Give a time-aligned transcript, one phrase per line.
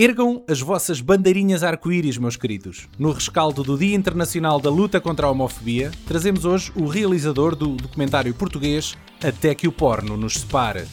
[0.00, 2.88] Ergam as vossas bandeirinhas arco-íris, meus queridos.
[2.98, 7.76] No rescaldo do Dia Internacional da Luta contra a Homofobia, trazemos hoje o realizador do
[7.76, 10.86] documentário português Até que o Porno nos separe.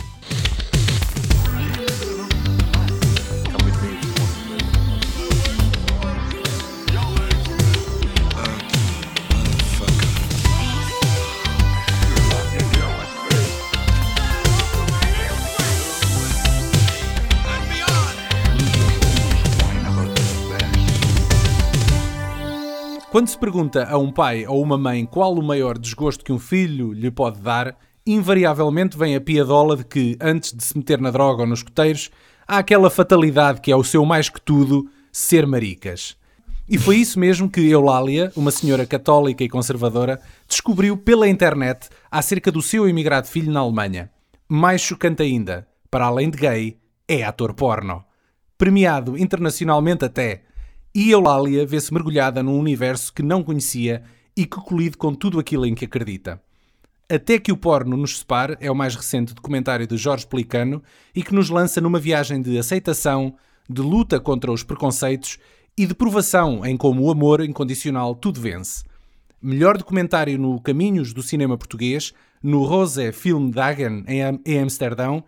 [23.18, 26.38] Quando se pergunta a um pai ou uma mãe qual o maior desgosto que um
[26.38, 27.76] filho lhe pode dar,
[28.06, 32.12] invariavelmente vem a piadola de que, antes de se meter na droga ou nos coteiros,
[32.48, 36.16] há aquela fatalidade que é o seu mais que tudo, ser maricas.
[36.70, 42.52] E foi isso mesmo que Eulália, uma senhora católica e conservadora, descobriu pela internet acerca
[42.52, 44.12] do seu imigrado filho na Alemanha.
[44.48, 48.06] Mais chocante ainda, para além de gay, é ator porno.
[48.60, 50.44] Premiado internacionalmente até,
[50.94, 54.04] e Eulália vê-se mergulhada num universo que não conhecia
[54.36, 56.42] e que colide com tudo aquilo em que acredita.
[57.10, 60.84] Até que o porno nos separe é o mais recente documentário de Jorge Pelicano
[61.16, 63.36] e que nos lança numa viagem de aceitação,
[63.70, 65.38] de luta contra os preconceitos
[65.78, 68.84] e de provação em como o amor incondicional tudo vence.
[69.42, 75.24] Melhor documentário no Caminhos do Cinema Português, no Rose Film Dagen em Amsterdão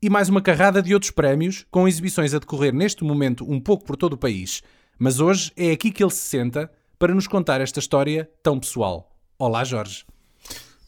[0.00, 3.84] e mais uma carrada de outros prémios, com exibições a decorrer neste momento um pouco
[3.84, 4.62] por todo o país.
[4.98, 9.14] Mas hoje é aqui que ele se senta para nos contar esta história tão pessoal.
[9.38, 10.06] Olá, Jorge.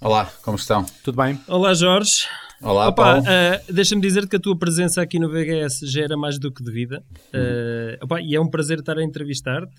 [0.00, 0.86] Olá, como estão?
[1.04, 1.38] Tudo bem?
[1.46, 2.24] Olá, Jorge.
[2.62, 3.22] Olá, opa, Paulo.
[3.22, 6.62] Uh, Deixa-me dizer que a tua presença aqui no VHS já era mais do que
[6.62, 7.04] devida.
[7.34, 9.76] Uh, opa, e é um prazer estar a entrevistar-te.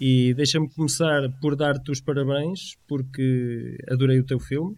[0.00, 4.76] E deixa-me começar por dar-te os parabéns, porque adorei o teu filme.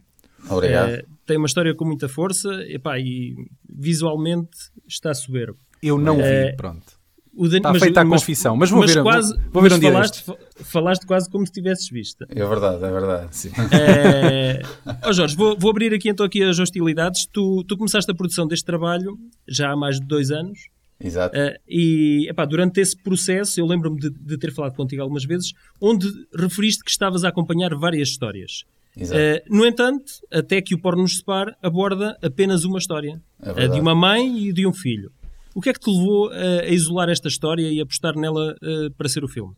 [0.50, 1.00] Obrigado.
[1.00, 4.50] Uh, tem uma história com muita força epá, e visualmente
[4.86, 5.58] está soberbo.
[5.82, 7.00] Eu não vi, pronto.
[7.34, 9.78] Está mas, feita a mas, confissão, mas vou mas ver, quase, vou, vou ver um
[9.78, 10.24] dia falaste,
[10.56, 12.26] falaste quase como se tivesses visto.
[12.28, 13.28] É verdade, é verdade.
[13.34, 13.50] Sim.
[13.72, 14.60] É...
[15.06, 17.26] Oh Jorge, vou, vou, abrir aqui então aqui as hostilidades.
[17.26, 20.68] Tu, tu começaste a produção deste trabalho já há mais de dois anos.
[21.02, 21.36] Exato.
[21.36, 25.52] Uh, e epá, durante esse processo, eu lembro-me de, de, ter falado contigo algumas vezes,
[25.80, 26.06] onde
[26.38, 28.64] referiste que estavas a acompanhar várias histórias.
[28.96, 29.18] Exato.
[29.20, 33.20] Uh, no entanto, até que o Porno nos separe, aborda apenas uma história.
[33.42, 35.10] É a de uma mãe e de um filho.
[35.54, 39.08] O que é que te levou a, isolar esta história e apostar nela uh, para
[39.08, 39.54] ser o filme?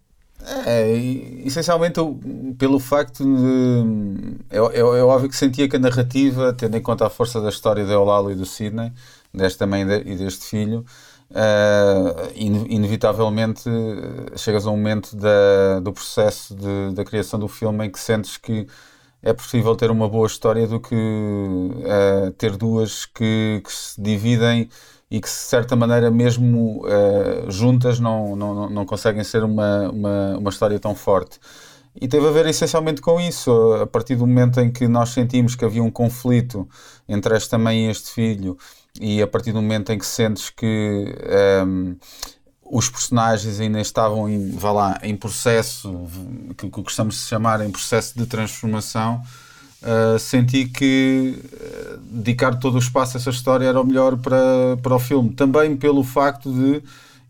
[0.67, 0.93] É,
[1.45, 2.01] essencialmente
[2.59, 4.37] pelo facto de.
[4.51, 7.49] É, é, é, óbvio que sentia que a narrativa, tendo em conta a força da
[7.49, 8.93] história da Eulalo e do Sidney,
[9.33, 10.85] desta mãe e deste filho,
[11.31, 13.71] uh, inevitavelmente
[14.37, 18.37] chegas a um momento da, do processo de, da criação do filme em que sentes
[18.37, 18.67] que
[19.23, 24.69] é possível ter uma boa história do que uh, ter duas que, que se dividem
[25.15, 30.39] e que, de certa maneira, mesmo uh, juntas, não, não, não conseguem ser uma, uma,
[30.39, 31.39] uma história tão forte.
[31.95, 33.53] E teve a ver essencialmente com isso.
[33.81, 36.69] A partir do momento em que nós sentimos que havia um conflito
[37.09, 38.59] entre esta mãe e este filho,
[39.01, 41.15] e a partir do momento em que sentes que
[41.65, 41.97] um, ehm,
[42.65, 46.09] os personagens ainda estavam em, vá lá, em processo,
[46.59, 49.23] que, que gostamos de chamar em processo de transformação,
[49.85, 54.79] Uh, senti que uh, dedicar todo o espaço a essa história era o melhor para,
[54.83, 55.31] para o filme.
[55.35, 56.83] Também pelo facto de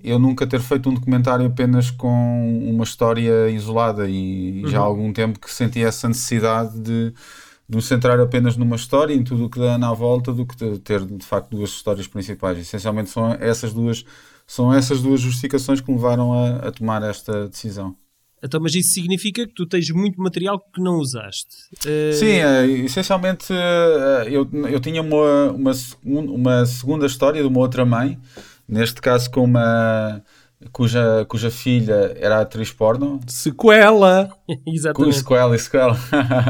[0.05, 4.71] eu nunca ter feito um documentário apenas com uma história isolada e uhum.
[4.71, 7.13] já há algum tempo que senti essa necessidade de,
[7.69, 10.79] de me centrar apenas numa história, em tudo o que dá na volta, do que
[10.79, 12.59] ter de facto duas histórias principais.
[12.59, 14.05] Essencialmente são essas duas,
[14.47, 17.97] são essas duas justificações que me levaram a, a tomar esta decisão.
[18.45, 21.57] Então, mas isso significa que tu tens muito material que não usaste.
[21.79, 22.13] Uh...
[22.13, 25.73] Sim, uh, essencialmente uh, eu, eu tinha uma, uma,
[26.05, 28.19] uma segunda história de uma outra mãe,
[28.69, 30.23] neste caso com uma
[30.73, 33.19] cuja, cuja filha era atriz porno.
[33.27, 34.31] Sequela!
[34.67, 35.17] Exatamente.
[35.17, 35.99] Sequela e sequela.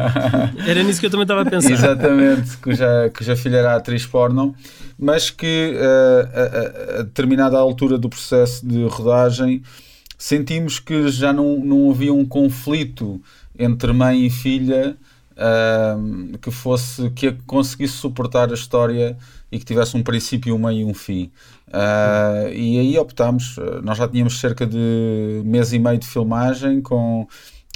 [0.67, 1.71] era nisso que eu também estava a pensar.
[1.71, 4.53] Exatamente, cuja, cuja filha era atriz porno,
[4.99, 9.63] mas que a, a, a determinada altura do processo de rodagem
[10.19, 13.21] sentimos que já não, não havia um conflito
[13.59, 14.97] entre mãe e filha
[15.35, 19.17] uh, que fosse que conseguisse suportar a história
[19.51, 21.31] e que tivesse um princípio, um meio e um fim.
[21.69, 27.27] Uh, e aí optámos, nós já tínhamos cerca de mês e meio de filmagem com,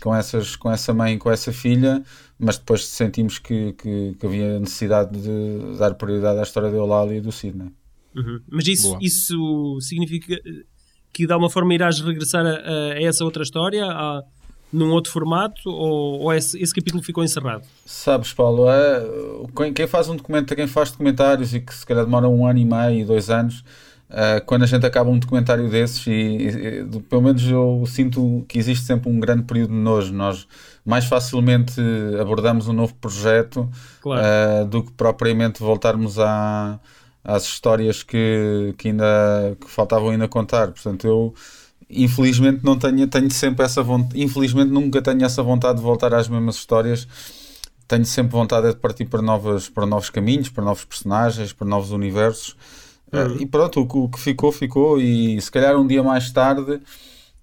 [0.03, 2.03] com, essas, com essa mãe e com essa filha,
[2.39, 7.17] mas depois sentimos que, que, que havia necessidade de dar prioridade à história da Eulália
[7.17, 7.71] e do Sidney.
[8.15, 8.41] Uhum.
[8.51, 10.41] Mas isso, isso significa
[11.13, 14.23] que de alguma forma irás regressar a, a essa outra história, a,
[14.73, 17.65] num outro formato, ou, ou esse, esse, capítulo ficou encerrado?
[17.87, 19.03] Sabes, Paulo, é,
[19.75, 22.65] quem faz um documento, quem faz documentários e que se calhar demora um ano e
[22.65, 23.65] meio, dois anos,
[24.11, 28.45] uh, quando a gente acaba um documentário desses, e, e, e, pelo menos eu sinto
[28.49, 30.13] que existe sempre um grande período de nojo.
[30.13, 30.47] Nós
[30.85, 31.81] mais facilmente
[32.21, 33.69] abordamos um novo projeto
[34.01, 34.23] claro.
[34.23, 36.79] uh, do que propriamente voltarmos à,
[37.29, 40.69] às histórias que, que ainda que faltavam ainda contar.
[40.69, 41.35] Portanto, eu
[41.91, 46.27] infelizmente não tenho, tenho sempre essa vontade, infelizmente nunca tenho essa vontade de voltar às
[46.27, 47.07] mesmas histórias.
[47.87, 51.91] Tenho sempre vontade de partir para, novas, para novos caminhos, para novos personagens, para novos
[51.91, 52.57] universos.
[53.13, 53.37] Uhum.
[53.37, 54.99] Uh, e pronto, o, o, que ficou, ficou.
[54.99, 56.81] E se calhar um dia mais tarde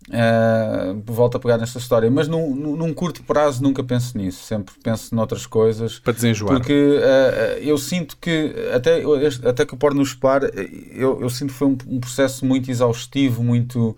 [0.10, 2.10] uh, volto a pegar nesta história.
[2.10, 4.44] Mas num, num, curto prazo nunca penso nisso.
[4.44, 6.00] Sempre penso noutras coisas.
[6.00, 6.54] Para desenjoar.
[6.54, 9.02] Porque uh, eu sinto que, até,
[9.48, 10.44] até que o Porno Spar,
[10.92, 13.96] eu, eu sinto que foi um, um processo muito exaustivo, muito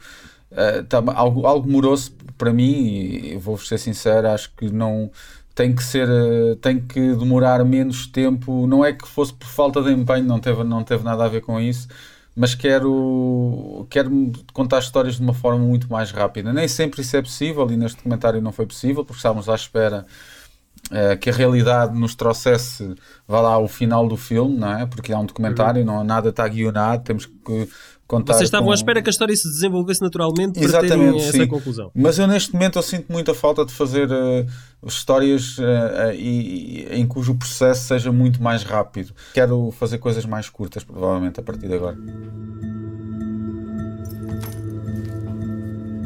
[0.51, 5.09] uh, tá, algo, algo moroso para mim, e vou ser sincero, acho que não
[5.55, 6.07] tem que ser
[6.61, 10.63] tem que demorar menos tempo não é que fosse por falta de empenho não teve
[10.63, 11.87] não teve nada a ver com isso
[12.37, 17.21] mas quero quero contar histórias de uma forma muito mais rápida nem sempre isso é
[17.21, 20.05] possível e neste comentário não foi possível porque estávamos à espera
[20.91, 22.95] uh, que a realidade nos trouxesse
[23.27, 25.87] vá lá o final do filme não é porque há um documentário uhum.
[25.87, 27.67] não nada está guionado temos que
[28.07, 28.33] contar.
[28.33, 28.71] Vocês estavam com...
[28.71, 31.47] à espera que a história se desenvolvesse naturalmente para terem essa sim.
[31.47, 31.91] conclusão.
[31.93, 34.45] Mas eu neste momento eu sinto muita falta de fazer uh,
[34.85, 39.13] histórias uh, uh, e, em cujo processo seja muito mais rápido.
[39.33, 41.97] Quero fazer coisas mais curtas, provavelmente, a partir de agora.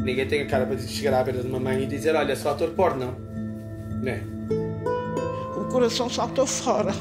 [0.04, 2.50] Ninguém tem a cara para chegar à beira de uma mãe e dizer: Olha, sou
[2.50, 3.16] ator porno.
[4.02, 4.20] Não é?
[5.56, 6.92] O coração saltou fora.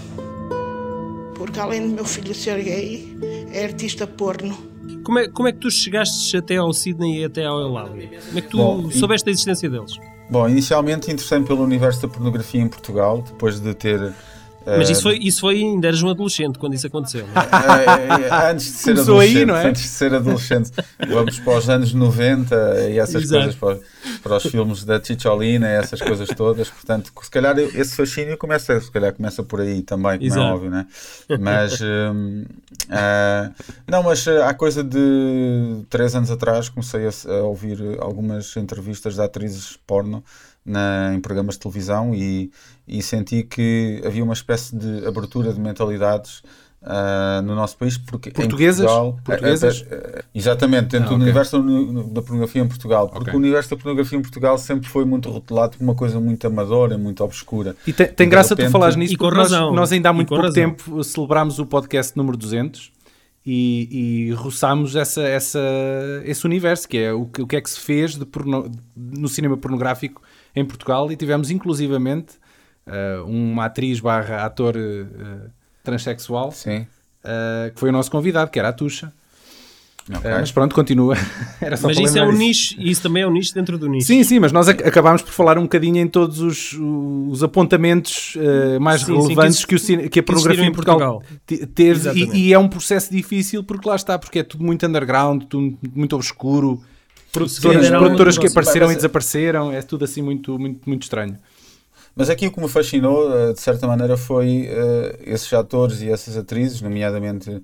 [1.36, 3.18] Porque além do meu filho ser gay,
[3.52, 4.71] é artista porno.
[5.04, 8.10] Como é, como é que tu chegaste até ao Sydney e até ao Eulália?
[8.28, 9.94] Como é que tu Bom, soubeste a existência deles?
[10.30, 14.14] Bom, inicialmente interessei-me pelo universo da pornografia em Portugal, depois de ter
[14.66, 17.26] mas isso foi, isso foi ainda eras um adolescente quando isso aconteceu.
[17.26, 18.24] É?
[18.24, 19.68] É, é, antes de ser Começou adolescente, aí, não é?
[19.68, 20.72] Antes de ser adolescente,
[21.08, 22.56] vamos para os anos 90
[22.90, 23.44] e essas Exato.
[23.44, 23.80] coisas, para,
[24.22, 26.70] para, os filmes da Chicholina e essas coisas todas.
[26.70, 30.42] Portanto, se calhar esse fascínio começa, se calhar começa por aí também, como Exato.
[30.42, 30.86] é óbvio, né?
[31.40, 32.46] Mas hum,
[32.86, 33.54] uh,
[33.88, 39.16] não, mas eh, há coisa de três anos atrás comecei a, a ouvir algumas entrevistas
[39.16, 40.24] de atrizes porno
[40.66, 42.52] na, em programas de televisão e,
[42.88, 46.44] e senti que havia uma espécie de abertura de mentalidades
[46.84, 49.82] Uh, no nosso país, porque portuguesas, Portugal, portuguesas?
[49.82, 51.18] Uh, exatamente, dentro ah, okay.
[51.18, 51.64] do universo
[52.12, 53.34] da pornografia em Portugal, porque okay.
[53.36, 56.98] o universo da pornografia em Portugal sempre foi muito rotulado como uma coisa muito amadora,
[56.98, 57.76] muito obscura.
[57.86, 58.70] E tem, tem graça repente...
[58.70, 60.56] tu falares nisso, e porque nós, nós, ainda há muito pouco razão.
[60.56, 62.92] tempo celebrámos o podcast número 200
[63.46, 65.60] e, e roçámos essa, essa,
[66.26, 69.30] esse universo, que é o que, o que é que se fez de porno, no
[69.30, 70.20] cinema pornográfico
[70.56, 72.34] em Portugal e tivemos inclusivamente
[72.88, 75.50] uh, uma atriz barra ator uh,
[75.84, 76.86] transexual Sim.
[77.24, 79.14] Uh, que foi o nosso convidado, que era a Tuxa.
[80.10, 80.32] Okay.
[80.32, 81.16] mas pronto, continua.
[81.62, 84.08] mas isso é um nicho, isso também é um nicho dentro do nicho.
[84.08, 86.74] Sim, sim, mas nós ac acabámos por falar um bocadinho em todos os,
[87.30, 88.36] os apontamentos
[88.82, 91.70] mais sim, relevantes sim, que, que, o, que, a pornografia em Portugal, Portugal.
[91.76, 92.10] teve.
[92.14, 95.78] E, e, é um processo difícil porque lá está, porque é tudo muito underground, tudo
[95.94, 96.82] muito obscuro
[97.32, 101.38] Produtoras, produtoras que apareceram e desapareceram, é tudo assim muito, muito, muito estranho.
[102.16, 106.10] Mas aqui o que me fascinou, eh, de certa maneira, foi uh, esses atores e
[106.10, 107.64] essas atrizes, nomeadamente uh,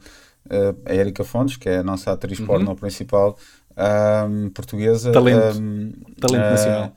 [0.86, 2.46] a Erika Fontes, que é a nossa atriz uhum.
[2.46, 3.38] porno principal
[4.30, 5.12] um, portuguesa.
[5.12, 5.60] Talento.
[5.60, 6.94] Um, Talento uh, nacional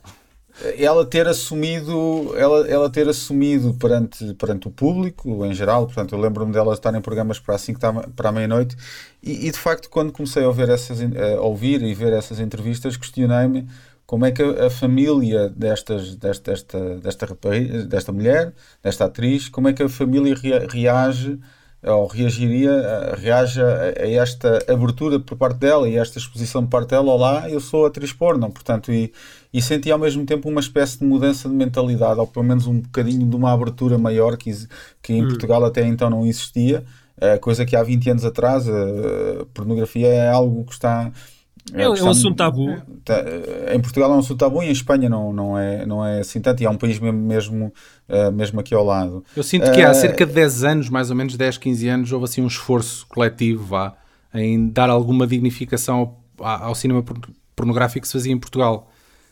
[0.77, 6.19] ela ter assumido ela, ela ter assumido perante, perante o público em geral, portanto eu
[6.19, 8.75] lembro-me dela estar em programas para assim para a meia-noite
[9.21, 12.97] e, e, de facto quando comecei a ouvir, essas, a ouvir e ver essas entrevistas
[12.97, 13.67] questionei-me
[14.05, 17.35] como é que a, a família destas, desta, desta, desta,
[17.87, 18.53] desta mulher,
[18.83, 20.35] desta atriz, como é que a família
[20.69, 21.39] reage
[21.83, 27.11] ou reagiria, reage a, esta abertura por parte dela e esta exposição por parte dela,
[27.11, 29.11] olá, eu sou atriz porno, portanto, e,
[29.51, 32.79] e senti ao mesmo tempo uma espécie de mudança de mentalidade, ou pelo menos um
[32.79, 34.51] bocadinho de uma abertura maior que,
[35.01, 35.27] que em hum.
[35.29, 36.83] Portugal até então não existia,
[37.19, 41.11] é, coisa que há 20 anos atrás a pornografia é algo que está
[41.73, 42.81] é, é, um assunto tabu.
[43.05, 43.23] Tá,
[43.73, 46.41] em Portugal é um assunto tabu e em Espanha não, não, é, não é assim
[46.41, 47.73] tanto, e é um país mesmo, mesmo,
[48.09, 49.23] uh, mesmo aqui ao lado.
[49.35, 52.11] Eu sinto que há uh, cerca de 10 anos, mais ou menos 10, 15 anos,
[52.11, 53.93] houve assim um esforço coletivo vá,
[54.33, 57.03] em dar alguma dignificação ao, ao cinema
[57.55, 58.89] pornográfico que se fazia em Portugal.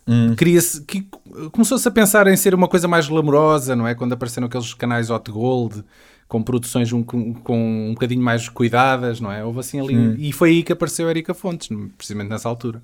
[0.08, 0.36] Hum.
[0.36, 1.08] Queria-se, que,
[1.52, 3.94] começou-se a pensar em ser uma coisa mais glamourosa, não é?
[3.94, 5.84] Quando apareceram aqueles canais Hot Gold
[6.30, 9.44] com produções um, com, com um bocadinho mais cuidadas, não é?
[9.44, 9.98] Houve assim ali.
[9.98, 10.16] Hum.
[10.18, 11.68] E foi aí que apareceu a Erika Fontes,
[11.98, 12.82] precisamente nessa altura.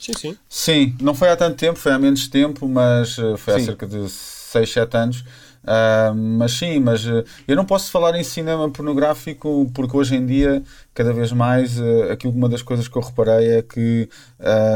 [0.00, 0.36] Sim, sim.
[0.48, 3.60] Sim, não foi há tanto tempo, foi há menos tempo, mas eh, foi sim.
[3.60, 5.24] há cerca de 6, 7 anos.
[5.64, 10.24] Uh, mas sim, mas uh, eu não posso falar em cinema pornográfico porque hoje em
[10.24, 10.62] dia,
[10.94, 14.08] cada vez mais, uh, aquilo uma das coisas que eu reparei é que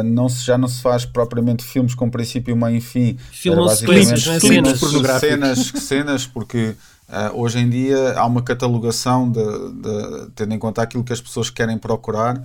[0.04, 3.16] não se, já não se faz propriamente filmes com princípio, meio e fim.
[3.30, 6.26] Filmes clipes, cenas, cenas Cenas, cenas,
[7.06, 11.20] porque hoje em dia há uma catalogação, de, de, tendo em conta aquilo que as
[11.20, 12.42] pessoas querem procurar,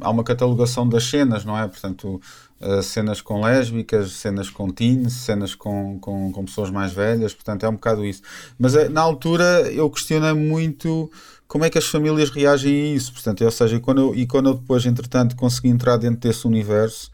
[0.00, 1.66] há uma catalogação das cenas, não é?
[1.68, 2.20] Portanto,
[2.60, 7.64] uh, cenas com lésbicas, cenas com teens, cenas com, com, com, pessoas mais velhas, portanto
[7.64, 8.22] é um bocado isso.
[8.58, 11.10] Mas uh, na altura eu questionei muito
[11.48, 14.26] como é que as famílias reagem a isso, portanto, ou seja, e quando eu, e
[14.26, 17.10] quando eu depois, entretanto, consegui entrar dentro desse universo,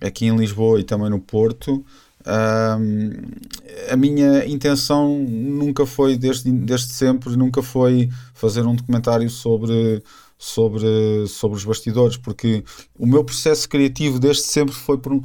[0.00, 1.84] aqui em Lisboa e também no Porto,
[2.26, 10.02] a minha intenção nunca foi, desde, desde sempre, nunca foi fazer um documentário sobre
[10.38, 12.62] sobre, sobre os bastidores, porque
[12.98, 15.22] o meu processo criativo desde sempre foi por um,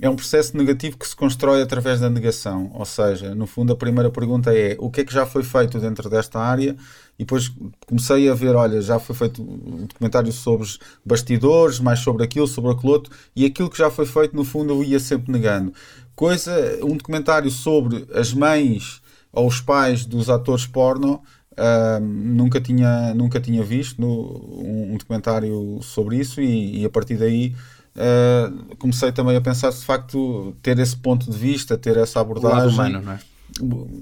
[0.00, 2.70] é um processo negativo que se constrói através da negação.
[2.74, 5.78] Ou seja, no fundo, a primeira pergunta é o que é que já foi feito
[5.78, 6.76] dentro desta área?
[7.18, 7.52] E depois
[7.86, 10.66] comecei a ver, olha, já foi feito um documentário sobre
[11.04, 14.72] bastidores, mais sobre aquilo, sobre aquilo outro, e aquilo que já foi feito, no fundo,
[14.72, 15.72] eu ia sempre negando.
[16.14, 19.00] Coisa, um documentário sobre as mães
[19.32, 24.96] ou os pais dos atores porno, Uh, nunca, tinha, nunca tinha visto no, um, um,
[24.96, 27.54] documentário sobre isso e, e a partir daí
[27.94, 32.20] uh, comecei também a pensar se de facto ter esse ponto de vista, ter essa
[32.20, 32.56] abordagem.
[32.56, 33.20] O lado humano, não é?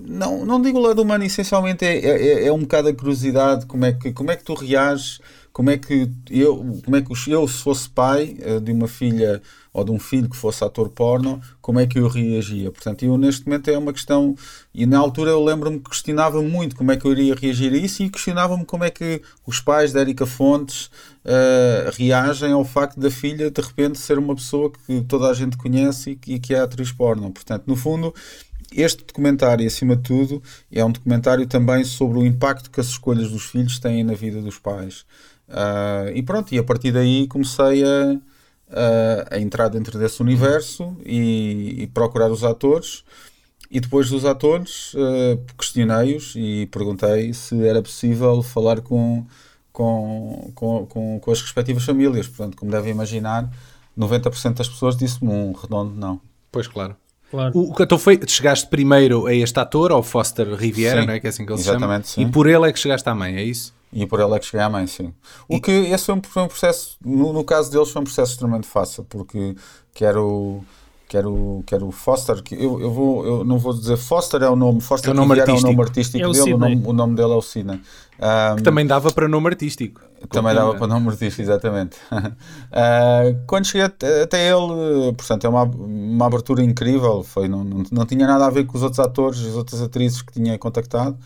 [0.07, 3.85] Não, não digo o lado humano, essencialmente é, é, é um bocado a curiosidade, como
[3.85, 5.21] é que, como é que tu reages,
[5.61, 9.43] como é que eu, como é que eu, se fosse pai uh, de uma filha
[9.75, 12.71] ou de um filho que fosse ator porno, como é que eu reagia.
[12.71, 14.35] Portanto, eu neste momento é uma questão,
[14.75, 17.77] e na altura eu lembro-me que questionava muito como é que eu iria reagir a
[17.77, 20.87] isso e questionava-me como é que os pais da Erika Fontes
[21.27, 25.59] uh, reagem ao facto da filha de repente ser uma pessoa que toda a gente
[25.59, 27.31] conhece e e que é atriz porno.
[27.31, 28.15] Portanto, no fundo,
[28.73, 33.31] este documentário, acima de tudo, é um documentário também sobre o impacto que as escolhas
[33.31, 35.05] dos filhos têm na vida dos pais.
[35.51, 38.17] Uh, e pronto, e a partir daí comecei a,
[38.71, 43.05] a, a entrar dentro desse universo e, e, procurar os atores.
[43.69, 49.25] E depois dos atores, uh, questionei-os e perguntei se era possível falar com,
[49.73, 52.27] com, com, com, com as respectivas famílias.
[52.29, 53.49] Portanto, como devem imaginar,
[53.99, 56.21] 90% das pessoas disse-me um redondo não.
[56.51, 56.97] Pois, claro.
[57.31, 57.57] Claro.
[57.57, 61.21] O, então foi, chegaste primeiro a este ator, ao Foster Riviera, sim, não é?
[61.21, 62.03] Que é assim que ele se chama.
[62.03, 62.23] Sim.
[62.23, 63.73] E por ele é que chegaste à mãe, é isso?
[63.93, 65.13] E por ela é que cheguei à mãe, sim.
[65.49, 65.61] O e...
[65.61, 68.67] que esse foi um, foi um processo, no, no, caso deles, foi um processo extremamente
[68.67, 69.55] fácil, porque
[69.93, 70.63] quero.
[71.09, 74.81] Quero, quero Foster, que eu, eu, vou, eu não vou dizer Foster é o nome,
[74.81, 76.93] Foster é o nome artístico, é o nome artístico é o dele, o nome, o
[76.93, 77.81] nome, dele é o Sidney.
[78.21, 80.01] Um, que também dava para nome artístico.
[80.31, 81.97] Também dava para nome artístico, exatamente.
[82.13, 88.07] uh, quando cheguei até ele, portanto, é uma, uma abertura incrível, foi, não, não, não
[88.07, 91.19] tinha nada a ver com os outros atores as outras atrizes que tinha contactado.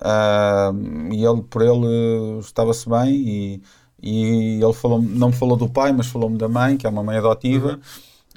[0.00, 3.62] Uh, e ele, por ele, estava-se bem e,
[4.02, 7.02] e ele falou, não me falou do pai, mas falou-me da mãe, que é uma
[7.02, 7.72] mãe adotiva.
[7.72, 7.80] Uhum.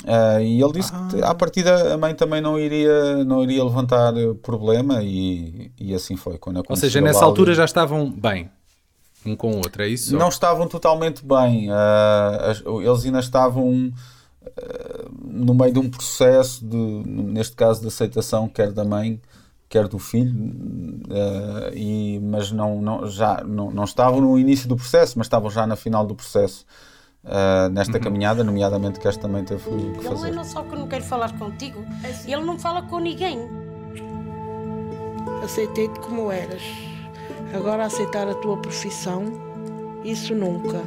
[0.03, 1.07] Uh, e ele disse ah.
[1.09, 6.17] que à partida a mãe também não iria, não iria levantar problema e, e assim
[6.17, 6.37] foi.
[6.37, 8.49] Quando Ou seja, nessa altura já estavam bem
[9.25, 10.15] um com o outro, é isso?
[10.17, 11.69] Não estavam totalmente bem.
[11.69, 18.47] Uh, eles ainda estavam uh, no meio de um processo, de, neste caso, de aceitação,
[18.47, 19.21] quer da mãe,
[19.73, 24.75] quer do filho, uh, e, mas não, não, já, não, não estavam no início do
[24.75, 26.63] processo, mas estavam já na final do processo.
[27.23, 28.03] Uh, nesta uhum.
[28.03, 30.27] caminhada, nomeadamente que esta também teve que fazer.
[30.27, 31.83] Ele não é só que não quero falar contigo,
[32.27, 33.39] ele não fala com ninguém.
[35.43, 36.61] Aceitei-te como eras.
[37.55, 39.23] Agora aceitar a tua profissão,
[40.03, 40.83] isso nunca.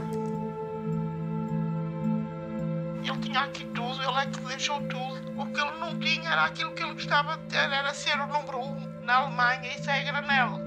[3.03, 3.65] Ele tinha aqui
[4.09, 5.41] ele é que deixou tudo.
[5.41, 8.27] O que ele não tinha era aquilo que ele gostava de ter, era ser o
[8.27, 10.59] número um na Alemanha, isso é granel.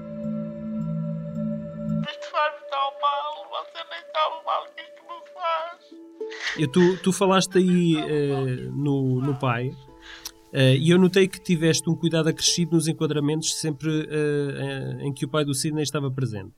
[2.08, 6.58] Isto faz-me tão mal, você nem sabe mal que isto me faz.
[6.58, 11.88] E tu, tu falaste aí uh, no, no pai, uh, e eu notei que tiveste
[11.90, 16.52] um cuidado acrescido nos enquadramentos sempre uh, em que o pai do Sidney estava presente.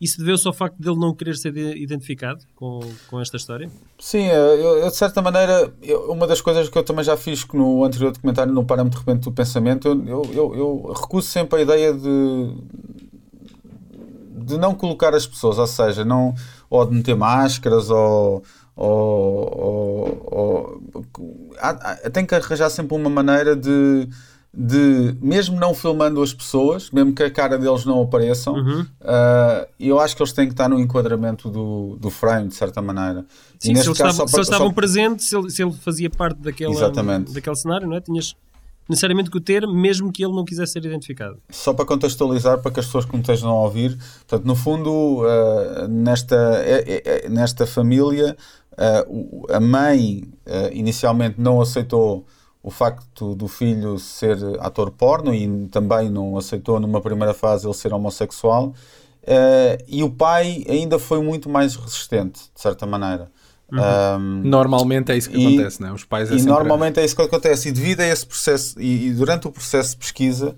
[0.00, 3.68] Isso deveu-se ao facto dele não querer ser identificado com, com esta história?
[3.98, 7.44] Sim, eu, eu de certa maneira, eu, uma das coisas que eu também já fiz
[7.52, 11.62] no anterior documentário, no Parâmetro de Repente do Pensamento, eu, eu, eu, recuso sempre a
[11.62, 12.54] ideia de,
[14.44, 16.32] de não colocar as pessoas, ou seja, não,
[16.70, 18.44] ou de meter máscaras, ou.
[18.76, 24.08] ou, ou, ou há, há, tem que arranjar sempre uma maneira de
[24.52, 28.80] de, mesmo não filmando as pessoas, mesmo que a cara deles não apareçam, uhum.
[28.80, 32.80] uh, eu acho que eles têm que estar no enquadramento do, do frame, de certa
[32.80, 33.26] maneira.
[33.58, 36.90] Sim, se, eles, estavam, se eles estavam presentes, se ele, se ele, fazia parte daquela,
[36.90, 38.00] daquele cenário, não é?
[38.00, 38.34] Tinhas
[38.88, 41.38] necessariamente com o ter, mesmo que ele não quisesse ser identificado.
[41.50, 45.24] Só para contextualizar, para que as pessoas que me estejam a ouvir, portanto, no fundo,
[45.24, 48.34] uh, nesta, é, é, nesta família,
[48.72, 50.24] uh, a mãe
[50.72, 52.26] inicialmente não aceitou
[52.62, 57.74] o facto do filho ser ator porno e também não aceitou numa primeira fase ele
[57.74, 58.74] ser homossexual.
[59.86, 63.30] e o pai ainda foi muito mais resistente, de certa maneira.
[63.70, 63.80] Uhum.
[64.18, 65.92] Um, normalmente é isso que e, acontece, não é?
[65.92, 67.68] Os pais é E normalmente é isso que acontece.
[67.68, 70.56] E devido a esse processo, e, e, durante o processo de pesquisa,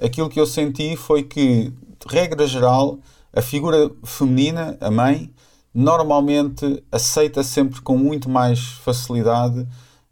[0.00, 2.98] aquilo que eu senti foi que, de regra geral,
[3.32, 5.30] a figura feminina, a mãe,
[5.74, 9.66] normalmente aceita sempre com muito mais facilidade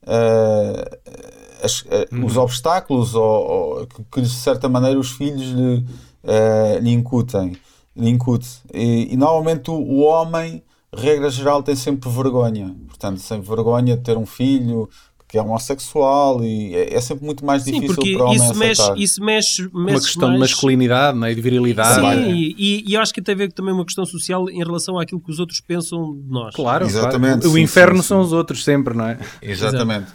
[0.04, 2.26] uh, as, uh, uhum.
[2.26, 5.84] os obstáculos ou, ou, que, de certa maneira, os filhos lhe,
[6.24, 7.56] uh, lhe incutem.
[7.96, 8.48] Lhe incute.
[8.72, 10.62] E, e normalmente o, o homem
[10.94, 12.74] regra geral, tem sempre vergonha.
[12.88, 14.88] Portanto, sempre vergonha de ter um filho
[15.30, 18.54] que é homossexual e é, é sempre muito mais difícil Sim, para o homem isso
[18.56, 20.34] mexe, isso mexe, mexe Uma questão mais...
[20.34, 22.00] de masculinidade né, e de virilidade.
[22.00, 25.20] Sim, e, e, acho que tem a ver também uma questão social em relação àquilo
[25.20, 26.52] que os outros pensam de nós.
[26.54, 27.52] Claro, Exatamente, claro.
[27.52, 29.20] o inferno sim, são os outros sempre, não é?
[29.40, 30.08] Exatamente.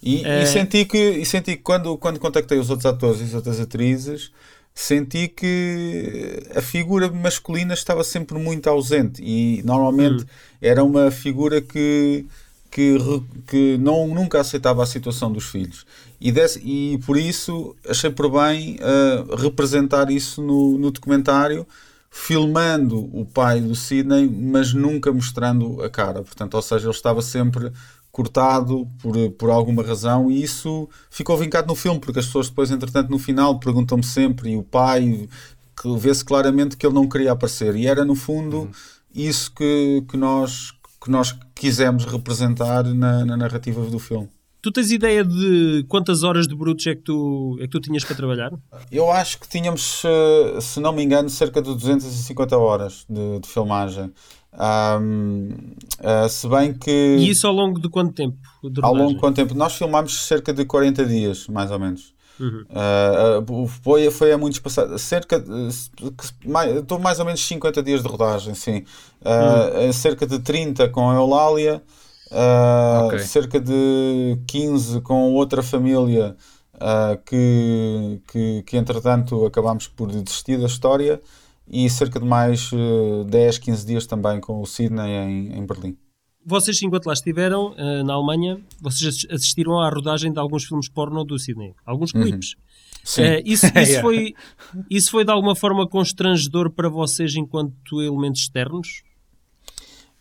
[0.00, 0.44] E, é...
[0.44, 3.58] e, senti que, e senti que quando, quando contactei os outros atores e as outras
[3.58, 4.30] atrizes
[4.72, 10.26] senti que a figura masculina estava sempre muito ausente e normalmente hum.
[10.62, 12.24] era uma figura que,
[12.70, 12.96] que,
[13.46, 15.84] que não, nunca aceitava a situação dos filhos.
[16.20, 21.66] E, desse, e por isso achei por bem uh, representar isso no, no documentário,
[22.10, 26.22] filmando o pai do Sidney, mas nunca mostrando a cara.
[26.22, 27.72] Portanto, ou seja, ele estava sempre
[28.12, 32.70] cortado por, por alguma razão e isso ficou vincado no filme, porque as pessoas depois,
[32.70, 35.28] entretanto, no final perguntam-me sempre, e o pai,
[35.80, 37.74] que vê-se claramente que ele não queria aparecer.
[37.76, 38.70] E era, no fundo, uhum.
[39.14, 44.28] isso que, que, nós, que nós quisemos representar na, na narrativa do filme.
[44.62, 48.04] Tu tens ideia de quantas horas de brutos é que tu, é que tu tinhas
[48.04, 48.52] para trabalhar?
[48.92, 53.48] Eu acho que tínhamos, eh, se não me engano, cerca de 250 horas de, de
[53.48, 54.12] filmagem.
[54.52, 55.48] Um,
[56.00, 56.90] uh, se bem que.
[56.90, 58.36] E isso ao longo de quanto tempo?
[58.64, 59.54] De ao longo de quanto tempo?
[59.54, 62.12] Nós filmámos cerca de 40 dias, mais ou menos.
[62.40, 62.64] Uhum.
[62.70, 64.98] Uh, foi, foi a muito espaçado.
[64.98, 65.68] Cerca de.
[65.68, 68.84] Estou mais ou menos 50 dias de rodagem, sim.
[69.20, 69.92] Uh, uhum.
[69.92, 71.82] Cerca de 30 com a Eulália.
[72.32, 73.18] Uh, okay.
[73.18, 76.36] cerca de 15 com outra família
[77.26, 81.20] que, que, que entretanto acabámos por desistir da história
[81.70, 85.96] e cerca de mais uh, 10, 15 dias também com o Sydney em, em Berlim.
[86.44, 91.24] Vocês, enquanto lá estiveram, uh, na Alemanha, vocês assistiram à rodagem de alguns filmes porno
[91.24, 92.22] do Sydney, alguns uhum.
[92.22, 92.56] clipes.
[93.04, 93.22] Sim.
[93.22, 94.34] Uh, isso, isso, foi,
[94.88, 99.02] isso foi de alguma forma constrangedor para vocês enquanto elementos externos?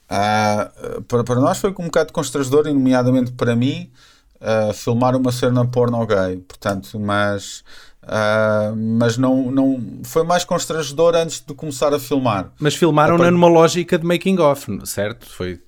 [0.05, 3.89] Uh, para, para nós foi um bocado constrangedor, nomeadamente para mim,
[4.41, 6.37] uh, filmar uma cena porno gay.
[6.37, 7.63] Portanto, mas
[8.01, 12.51] Uh, mas não, não foi mais constrangedor antes de começar a filmar.
[12.59, 15.29] Mas filmaram-na numa lógica de making off, certo?
[15.29, 15.61] Foi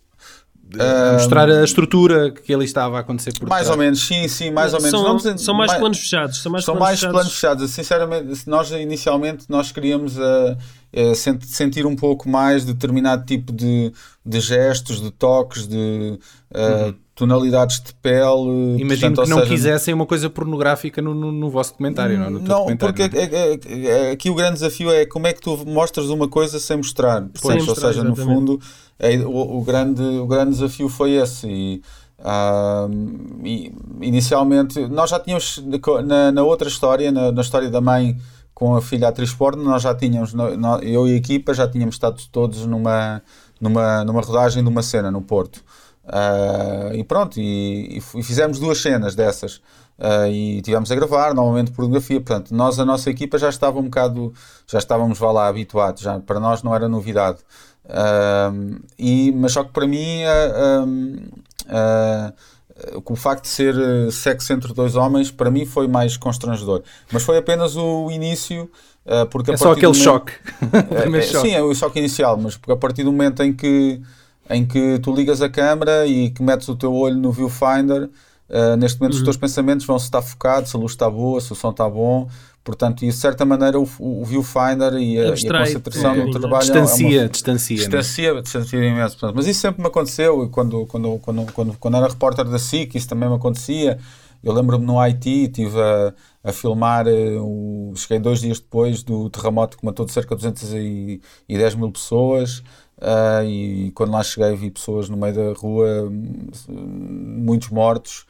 [0.76, 3.70] uh, mostrar a estrutura que ali estava a acontecer por Mais trás.
[3.70, 4.92] ou menos, sim, sim, mais ou menos.
[4.92, 6.42] São, Vamos, são mais, mais, planos fechados.
[6.42, 7.16] São mais, são planos, mais fechados.
[7.16, 7.72] planos fechados.
[7.72, 10.58] Sinceramente, nós inicialmente nós queríamos uh,
[11.44, 13.92] sentir um pouco mais de determinado tipo de,
[14.26, 16.20] de gestos, de toques, de
[16.54, 18.80] uhum tonalidades de pele.
[18.80, 22.32] Imagino portanto, que não seja, quisessem uma coisa pornográfica no, no, no vosso documentário, não?
[22.32, 23.20] No não, porque não?
[23.20, 26.60] É, é, é, aqui o grande desafio é como é que tu mostras uma coisa
[26.60, 27.22] sem mostrar.
[27.40, 28.20] Pois, sem ou mostrar, seja, exatamente.
[28.20, 28.90] no fundo, é,
[29.26, 31.48] o, o, grande, o grande desafio foi esse.
[31.48, 31.82] E,
[33.44, 35.64] e, inicialmente, nós já tínhamos
[36.06, 38.18] na, na outra história, na, na, história da mãe
[38.54, 40.34] com a filha atriz porno, nós já tínhamos,
[40.84, 43.22] eu e a equipa já tínhamos estado todos numa,
[43.60, 45.64] numa, numa rodagem de uma cena no Porto.
[46.04, 49.62] Uh, e pronto, e, e, fizemos duas cenas dessas
[50.00, 52.20] uh, e tivemos a gravar, normalmente pornografia.
[52.20, 54.34] Portanto, nós, a nossa equipa, já estava um bocado,
[54.68, 57.40] já estávamos vá lá habituados, já, para nós não era novidade.
[57.86, 60.22] Uh, e, mas só que para mim,
[63.06, 63.76] o facto de ser
[64.12, 66.84] sexo entre dois homens, para mim foi mais constrangedor.
[67.12, 68.70] Mas foi apenas o início.
[69.30, 70.34] porque é só aquele momento, choque.
[71.15, 71.48] é, é, choque.
[71.48, 74.02] Sim, é o choque inicial, mas porque a partir do momento em que
[74.52, 78.10] em que tu ligas a câmera e que metes o teu olho no viewfinder.
[78.50, 79.20] Uh, neste momento, uhum.
[79.20, 81.72] os teus pensamentos vão se estar focados, se a luz está boa, se o som
[81.72, 82.30] está bom.
[82.63, 86.62] Portanto, e de certa maneira, o, o viewfinder e a, e a concentração no trabalho.
[86.62, 87.78] Distancia, é uma, distancia.
[87.78, 88.41] Distancia, né?
[88.41, 89.17] distancia imenso.
[89.17, 90.47] Portanto, mas isso sempre me aconteceu.
[90.50, 93.97] Quando, quando, quando, quando, quando era repórter da SIC, isso também me acontecia.
[94.43, 99.78] Eu lembro-me no Haiti, estive a, a filmar, uh, cheguei dois dias depois do terremoto
[99.78, 102.60] que matou de cerca de 210 mil pessoas.
[102.97, 106.12] Uh, e quando lá cheguei vi pessoas no meio da rua,
[106.69, 108.26] muitos mortos.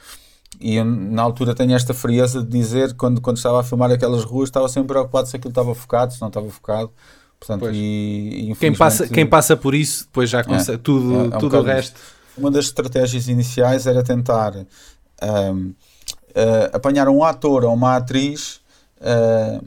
[0.61, 4.23] E eu, na altura tenho esta frieza de dizer, quando, quando estava a filmar aquelas
[4.23, 6.91] ruas, estava sempre preocupado se aquilo estava focado, se não estava focado.
[7.39, 11.21] Portanto, e, e Quem passa, quem passa por isso, depois já consegue tudo, é, é
[11.23, 11.99] um tudo o resto.
[12.37, 14.53] Uma das estratégias iniciais era tentar
[15.19, 15.71] ahm,
[16.35, 18.61] ah, apanhar um ator ou uma atriz
[19.01, 19.59] ah,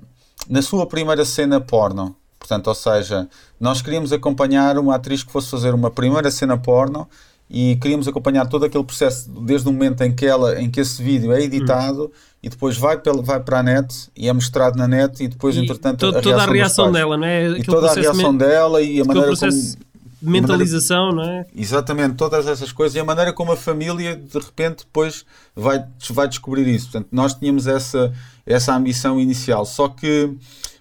[0.48, 2.14] na sua primeira cena porno.
[2.38, 3.28] Portanto, ou seja,
[3.58, 7.08] nós queríamos acompanhar uma atriz que fosse fazer uma primeira cena porno
[7.48, 11.02] e queríamos acompanhar todo aquele processo desde o momento em que ela, em que esse
[11.02, 12.10] vídeo é editado
[12.42, 15.56] e depois vai pela, vai para a net e é mostrado na net e depois
[15.56, 17.48] E entretanto to- toda a reação dela, não é?
[17.58, 19.84] e toda a reação dela e a maneira processo como
[20.22, 21.44] de mentalização, não é?
[21.54, 26.26] Exatamente, todas essas coisas e a maneira como a família de repente depois vai, vai
[26.26, 26.86] descobrir isso.
[26.90, 28.10] Portanto, nós tínhamos essa,
[28.46, 30.30] essa ambição inicial, só que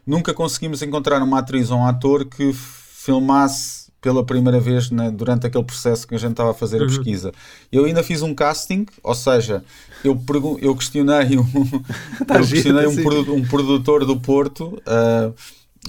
[0.07, 5.47] nunca conseguimos encontrar uma atriz ou um ator que filmasse pela primeira vez na- durante
[5.47, 7.31] aquele processo que a gente estava a fazer a pesquisa.
[7.71, 9.63] Eu ainda fiz um casting, ou seja,
[10.03, 10.21] eu,
[10.61, 11.45] eu questionei, um,
[12.35, 14.79] eu giro, questionei um, produ- um produtor do Porto.
[14.85, 15.31] ah,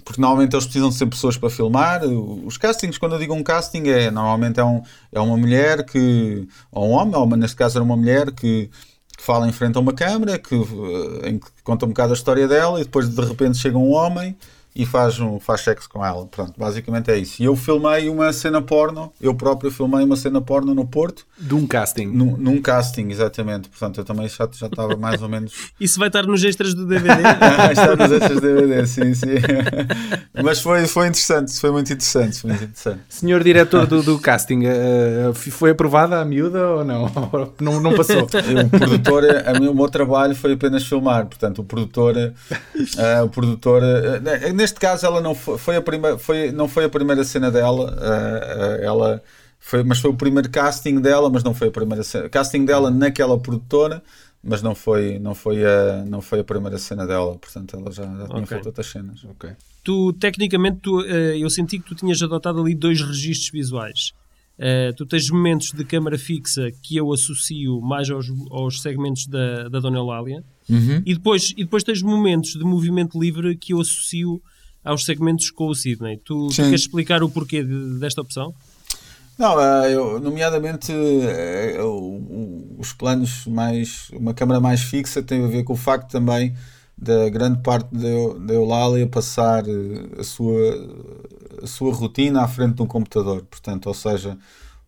[0.05, 2.03] porque normalmente eles precisam de ser pessoas para filmar.
[2.05, 6.49] Os castings, quando eu digo um casting, é normalmente é, um, é uma mulher que,
[6.73, 8.69] ou um homem, ou neste caso era uma mulher que,
[9.17, 12.17] que fala em frente a uma câmara, que, eh, em que conta um bocado a
[12.17, 14.37] história dela e depois de repente chega um homem
[14.75, 16.27] e faz, um, faz sexo com ela.
[16.27, 17.41] Pronto, basicamente é isso.
[17.43, 21.55] E eu filmei uma cena porno, eu próprio filmei uma cena porno no Porto, De
[21.55, 22.07] um casting.
[22.07, 23.69] num, num casting, exatamente.
[23.69, 26.87] Portanto, eu também já, já estava mais ou menos Isso vai estar nos extras do
[26.87, 27.23] DVD.
[27.41, 29.27] ah, está nos extras DVD, sim, sim.
[30.43, 33.01] Mas foi, foi interessante, foi muito interessante, foi muito interessante.
[33.09, 34.63] Senhor diretor do, do casting,
[35.35, 37.11] f- foi aprovada a miúda ou não?
[37.61, 38.23] não, não passou?
[38.25, 42.15] O produtor, a o meu trabalho foi apenas filmar, portanto, o produtor,
[42.99, 46.85] ah, o produtor, ah, neste caso ela não foi, foi a primeira, foi, não foi
[46.85, 49.23] a primeira cena dela, ah, ela
[49.59, 52.91] foi, mas foi o primeiro casting dela, mas não foi a primeira cena, casting dela
[52.91, 54.03] naquela produtora,
[54.43, 58.05] mas não foi, não foi a, não foi a primeira cena dela, portanto, ela já,
[58.05, 58.47] já tinha Ok.
[58.47, 59.25] feito outras cenas.
[59.25, 59.51] Ok.
[59.83, 64.13] tu, tecnicamente, tu, eh, eu senti que tu tinhas adotado ali dois registros visuais.
[64.59, 69.69] Eh, tu tens momentos de câmara fixa que eu associo mais aos, aos segmentos da,
[69.69, 74.41] da Dona Eulália e, depois, e depois tens momentos de movimento livre que eu associo
[74.85, 76.19] aos segmentos com o Sidney.
[76.25, 78.55] Tu, tu queres explicar o porquê de- desta opção?
[79.39, 84.09] Não, eh, eu, nomeadamente eh, o- os planos mais.
[84.13, 86.55] Uma câmara mais fixa tem a ver com o facto também
[86.97, 90.89] da grande parte da Eu- da Eulália passar eh, a sua,
[91.63, 93.43] a sua rotina à frente de um computador.
[93.51, 94.39] Portanto, ou seja,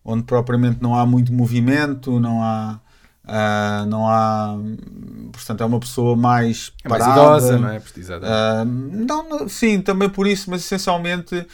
[0.05, 2.79] onde propriamente não há muito movimento, não há.
[3.27, 4.57] Ah, não há.
[5.31, 6.71] Portanto, é uma pessoa mais.
[6.83, 7.79] É mais parada, idosa, não é?
[8.25, 11.45] Ah, não, sim, também por isso, mas essencialmente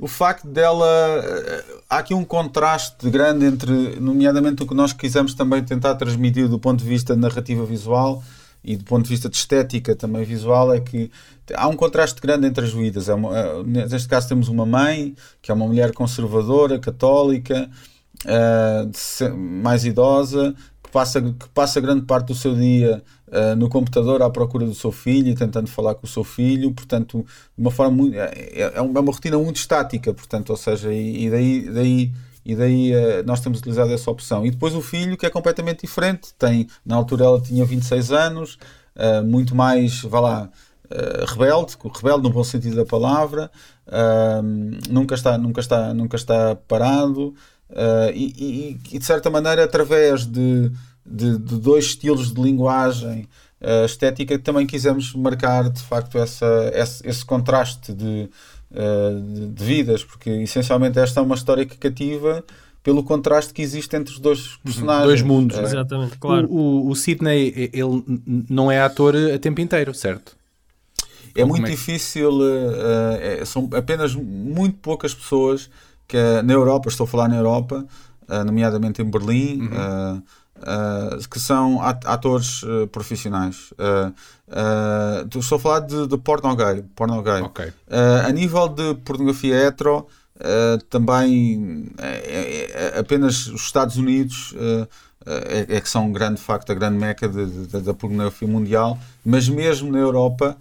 [0.00, 0.86] o facto dela.
[0.86, 6.48] ah, Há aqui um contraste grande entre, nomeadamente, o que nós quisemos também tentar transmitir
[6.48, 8.22] do ponto de vista de narrativa visual
[8.62, 11.10] e do ponto de vista de estética também visual, é que
[11.54, 13.08] há um contraste grande entre as vidas.
[13.08, 17.70] É uma- neste caso, temos uma mãe que é uma mulher conservadora, católica,
[18.92, 20.54] se- mais idosa,
[20.88, 24.74] que passa, que passa grande parte do seu dia ah, no computador à procura do
[24.74, 27.24] seu filho e tentando falar com o seu filho, portanto,
[27.56, 31.30] de uma forma muito, é, é uma rotina muito estática, portanto, ou seja, e, e
[31.30, 32.12] daí, daí,
[32.44, 34.46] e daí ah, nós temos utilizado essa opção.
[34.46, 38.58] E depois o filho, que é completamente diferente, tem, na altura ela tinha 26 anos,
[38.96, 40.50] ah, muito mais, vá lá,
[40.90, 43.50] Uh, rebelde, rebelde no bom sentido da palavra,
[43.88, 47.34] uh, nunca, está, nunca, está, nunca está parado
[47.70, 50.70] uh, e, e- e, de certa maneira através de,
[51.04, 53.28] de, de dois estilos de linguagem
[53.60, 58.28] uh, estética também quisemos marcar de facto essa, esse, esse contraste de,
[58.70, 62.44] uh, de, de vidas, porque essencialmente esta é uma história que cativa
[62.82, 65.06] pelo contraste que existe entre os dois personagens.
[65.06, 65.62] Dois mundos, é?
[65.62, 66.48] Exatamente, claro.
[66.48, 68.04] O, o, o Sidney, ele
[68.48, 70.36] não é ator a tempo inteiro, certo?
[71.34, 75.68] É Ou muito é difícil, eh, eh, são apenas muito poucas pessoas
[76.08, 77.84] que eh, na Europa, estou a falar na Europa,
[78.28, 80.22] eh, nomeadamente em Berlim, Uhum.
[80.62, 83.72] eh, que são at- atores eh, profissionais.
[83.78, 84.12] Eh,
[85.38, 86.82] estou a falar de, de porno gay.
[86.96, 87.42] Porno gay.
[87.42, 87.72] Ok.
[87.90, 90.06] Eh, a nível de pornografia hetero,
[90.88, 94.54] também é, é- é apenas os Estados Unidos
[95.26, 98.46] é, é que são um grande de facto a grande meca de- de- da pornografia
[98.48, 100.56] mundial, mas mesmo na Europa,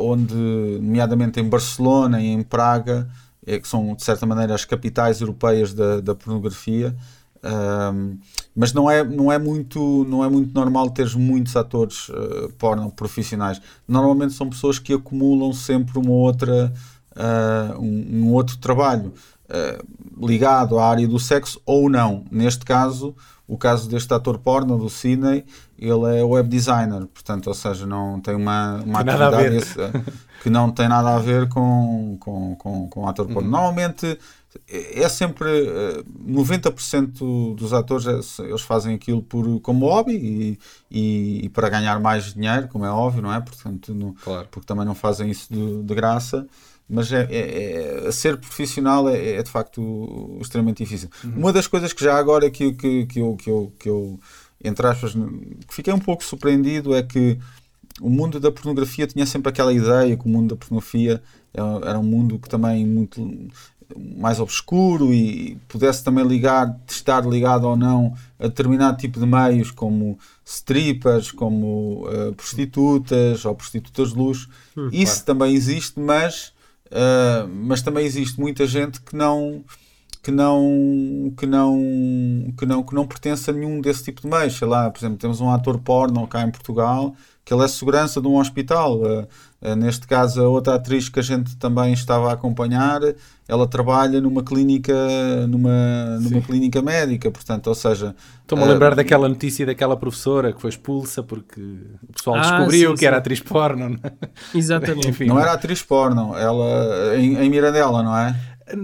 [0.00, 0.34] onde,
[0.80, 3.06] nomeadamente em Barcelona e em Praga,
[3.46, 6.94] é que são de certa maneira as capitais europeias da, da pornografia.
[7.42, 8.18] Ahm,
[8.54, 12.90] mas não é, não, é muito, não é muito normal teres muitos atores eh, porno
[12.92, 13.60] profissionais.
[13.88, 16.72] Normalmente são pessoas que acumulam sempre uma outra,
[17.16, 19.12] ah, um, um outro trabalho
[19.48, 19.82] ah,
[20.20, 22.24] ligado à área do sexo ou não.
[22.30, 23.14] Neste caso,
[23.52, 25.44] o caso deste ator porno do Sidney,
[25.78, 29.52] ele é web designer, portanto, ou seja, não tem uma, uma Tem nada a ver.
[29.52, 29.76] esse-
[30.42, 33.42] que não tem nada a ver com, com, com, com ator porno.
[33.42, 33.50] Uhum.
[33.50, 34.18] Normalmente
[34.68, 40.58] é sempre eh, 90% dos atores é- eles fazem aquilo por, como hobby e,
[40.90, 43.40] e, e para ganhar mais dinheiro, como é óbvio, não é?
[43.40, 44.48] Portanto, no- Claro.
[44.50, 46.46] porque também não fazem isso de, de graça.
[46.88, 51.08] Mas é, é- é- ser profissional é, é de facto extremamente difícil.
[51.24, 54.20] Uma das coisas que já agora que, que, que, eu, que, eu, que eu,
[54.62, 57.38] entre aspas, que fiquei um pouco surpreendido é que
[58.00, 61.22] o mundo da pornografia tinha sempre aquela ideia que o mundo da pornografia
[61.54, 63.20] era era um mundo que também muito
[63.96, 69.70] mais obscuro e pudesse também ligar, estar ligado ou não a determinado tipo de meios
[69.70, 74.48] como strippers, como eh, prostitutas ou prostitutas de luxo.
[74.92, 76.52] Isso também existe, mas,
[76.90, 79.64] eh, mas também existe muita gente que não
[80.22, 81.76] que não que não
[82.56, 84.56] que não que não pertence a nenhum desse tipo de meios.
[84.56, 88.20] Sei lá, por exemplo, temos um ator porno cá em Portugal que ele é segurança
[88.20, 89.04] de um hospital.
[89.04, 89.26] Eh,
[89.76, 93.00] neste caso, a outra atriz que a gente também estava a acompanhar,
[93.48, 94.92] ela trabalha numa clínica
[95.48, 100.52] numa numa clínica médica, portanto, ou seja, Estou-me a eh, lembrar daquela notícia daquela professora
[100.52, 101.60] que foi expulsa porque
[102.08, 103.20] o pessoal Ah, descobriu sim, que era sim.
[103.20, 103.88] atriz porno.
[103.90, 104.12] não é?
[104.52, 105.08] Exatamente.
[105.08, 108.34] Enfim, não era atriz porno, ela em, em Mirandela, não é?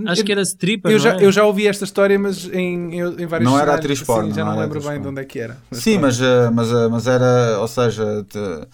[0.06, 1.24] Acho que era stripper, eu não já, é?
[1.24, 4.32] eu já ouvi esta história, mas em, em, em vários Não era atriz assim, porno,
[4.34, 5.08] já não não, era lembro bem de porno.
[5.08, 5.56] onde é que era.
[5.70, 6.02] Mas Sim, pronto.
[6.02, 8.66] mas, eh, mas, eh, mas era, ou seja, te- eh,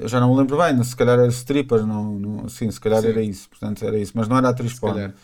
[0.00, 3.00] eu já não me lembro bem, se calhar era stripper, não, não, sim, se calhar
[3.00, 3.08] Sim.
[3.08, 4.96] era isso, portanto era isso, mas não era atriz Se porno.
[4.96, 5.14] calhar.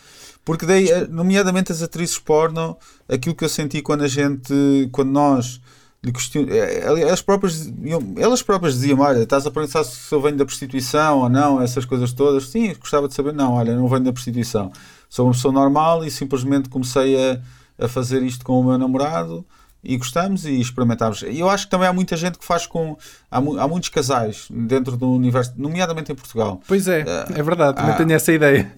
[0.44, 2.76] Porque daí, eh, nomeadamente as atrizes porno,
[3.08, 5.60] aquilo que eu senti quando a gente, quando nós
[6.04, 6.46] lhe question...
[6.48, 7.68] eh, elas próprias,
[8.16, 11.84] elas próprias diziam, olha, estás a pensar se eu venho da prostituição ou não, essas
[11.84, 12.48] coisas todas.
[12.48, 14.70] Sim, gostava de saber, não, olha, não venho da prostituição.
[15.08, 17.40] Sou uma pessoa normal e simplesmente comecei a,
[17.84, 19.44] a fazer isto com o meu namorado
[19.86, 21.22] e gostamos e experimentámos.
[21.22, 22.96] E eu acho que também há muita gente que faz com.
[23.30, 26.60] Há, mu- há muitos casais dentro do universo, nomeadamente em Portugal.
[26.66, 28.72] Pois é, é verdade, também tenho essa ideia.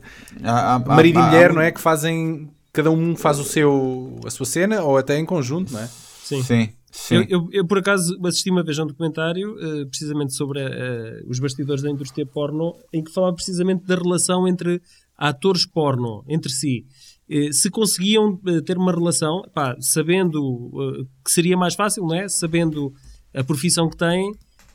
[0.45, 1.71] Há- há- Marido e mulher, mu- não é?
[1.73, 2.51] Que fazem.
[2.73, 5.87] Cada um faz o seu, a sua cena ou até em conjunto, não é?
[6.23, 6.43] Sim.
[6.43, 7.15] Sim, sim.
[7.17, 11.23] Eu, eu, eu, por acaso assisti uma vez a um documentário eh, precisamente sobre eh,
[11.27, 14.81] os bastidores da indústria porno em que falava precisamente da relação entre
[15.17, 16.85] atores porno entre si.
[17.31, 22.15] Eh, se conseguiam eh, ter uma relação, pá, sabendo eh, que seria mais fácil, não
[22.15, 22.27] é?
[22.27, 22.93] Sabendo
[23.35, 24.33] a profissão que têm,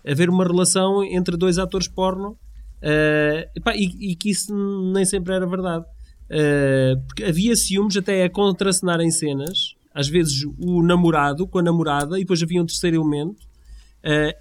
[0.08, 2.38] haver uma relação entre dois atores porno
[3.56, 4.54] epá, e, e que isso
[4.94, 5.86] nem sempre era verdade.
[7.08, 12.18] Porque havia ciúmes até a contracenar em cenas, às vezes o namorado com a namorada,
[12.18, 13.48] e depois havia um terceiro elemento,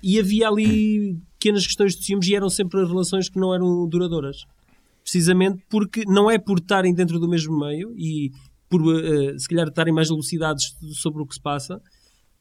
[0.03, 4.45] e havia ali pequenas questões de ciúmes e eram sempre relações que não eram duradouras.
[5.03, 8.31] Precisamente porque não é por estarem dentro do mesmo meio e
[8.69, 11.81] por eh, se calhar estarem mais elucidados sobre o que se passa,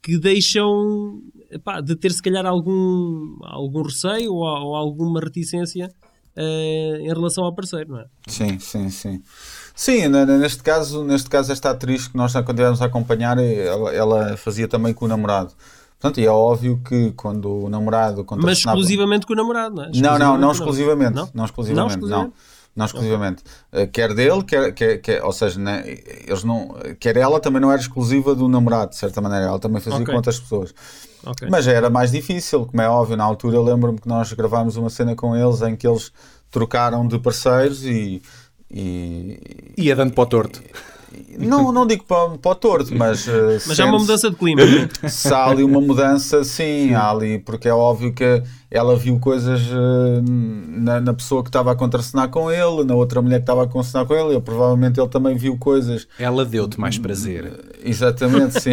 [0.02, 5.90] que deixam epá, de ter se calhar algum, algum receio ou, ou alguma reticência
[6.36, 8.06] eh, em relação ao parceiro, não é?
[8.28, 9.22] Sim, sim, sim.
[9.76, 14.68] Sim, neste caso, neste caso esta atriz que nós continuamos a acompanhar, ela, ela fazia
[14.68, 15.54] também com o namorado.
[16.02, 19.92] Portanto, e é óbvio que quando o namorado Mas exclusivamente com o namorado, não é?
[19.94, 21.14] Não, não, não Exclusivamente.
[21.14, 21.30] Não?
[21.32, 21.80] Não, exclusivamente.
[21.80, 22.34] Não, exclusivamente?
[22.76, 23.44] não exclusivamente.
[23.72, 25.84] Eh, Quer dele, quer, quer, quer- ou seja, né,
[26.26, 29.46] eles não, quer ela também não era exclusiva do namorado, de certa maneira.
[29.46, 30.08] Ela também fazia Ok.
[30.12, 30.74] com outras pessoas.
[31.24, 31.48] Ok.
[31.52, 33.16] Mas era mais difícil, como é óbvio.
[33.16, 36.12] Na altura eu lembro-me que nós gravámos uma cena com eles em que eles
[36.50, 38.24] trocaram de parceiros e.
[38.72, 40.62] e- Ia dando para o torto.
[41.38, 43.28] não, não digo para, para o torto, mas.
[43.28, 44.62] eh, Mas há uma mudança de clima.
[44.66, 45.10] não é?
[45.10, 49.62] se há ali uma mudança, sim, há ali, porque é óbvio que ela viu coisas
[49.62, 53.64] eh, na, na pessoa que estava a contracenar com ele, na outra mulher que estava
[53.64, 57.52] a contracenar com ele, e provavelmente ele também viu coisas, Ela deu-te mais prazer.
[57.84, 58.72] exatamente, sim.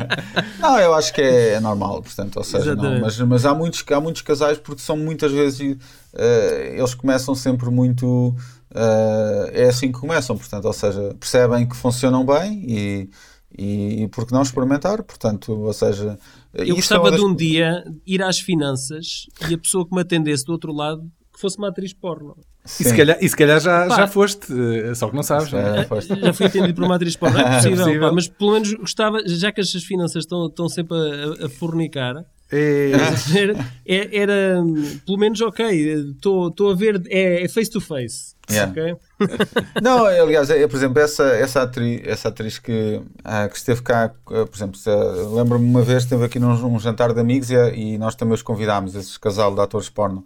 [0.60, 3.84] não, eu acho que é, é normal, portanto, ou seja, não, mas, mas há, muitos,
[3.90, 5.76] há muitos casais porque são muitas vezes,
[6.14, 8.34] eh, eles começam sempre muito.
[8.76, 13.10] Eh, é assim que começam, portanto, ou seja, percebem que funcionam bem e,
[13.58, 16.18] e, e por que não experimentar, portanto, ou seja,
[16.54, 19.94] Eu é gostava uma das- de um dia ir às finanças e a pessoa que
[19.94, 22.36] me atendesse do outro lado que fosse uma atriz porno.
[22.64, 23.96] E se calhar, e se calhar já, Pá.
[23.96, 25.52] já foste, eh, só que não sabes.
[25.52, 25.80] é?
[25.80, 26.18] É, foste.
[26.18, 28.08] Já fui atendido por uma atriz porno, é possível, possível.
[28.08, 32.24] pá, mas pelo menos gostava, já que as finanças estão, estão sempre a, a fornicar,
[32.50, 32.92] É,
[33.36, 34.64] era, é- era,
[35.04, 35.66] pelo menos ok,
[36.12, 38.34] estou a ver, é, é face to face.
[38.48, 38.70] Yeah.
[38.70, 38.96] ok?
[39.82, 44.12] Não, aliás, é, por exemplo, essa, essa, atriz, essa atriz que, ah, que esteve cá,
[44.28, 44.90] ah, por exemplo, se-
[45.34, 48.42] lembro-me uma vez, esteve aqui num um jantar de amigos e, e nós também os
[48.42, 50.24] convidámos, esse casal de atores porno.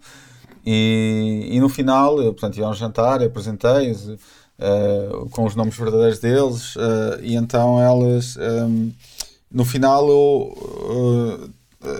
[0.63, 4.09] E, e no final, eu, portanto, ia a um jantar, eu apresentei-os
[4.59, 8.37] ah, com os nomes verdadeiros deles, ah, e então elas.
[8.37, 8.91] ahm,
[9.51, 10.55] no final eu,
[11.45, 11.49] uh,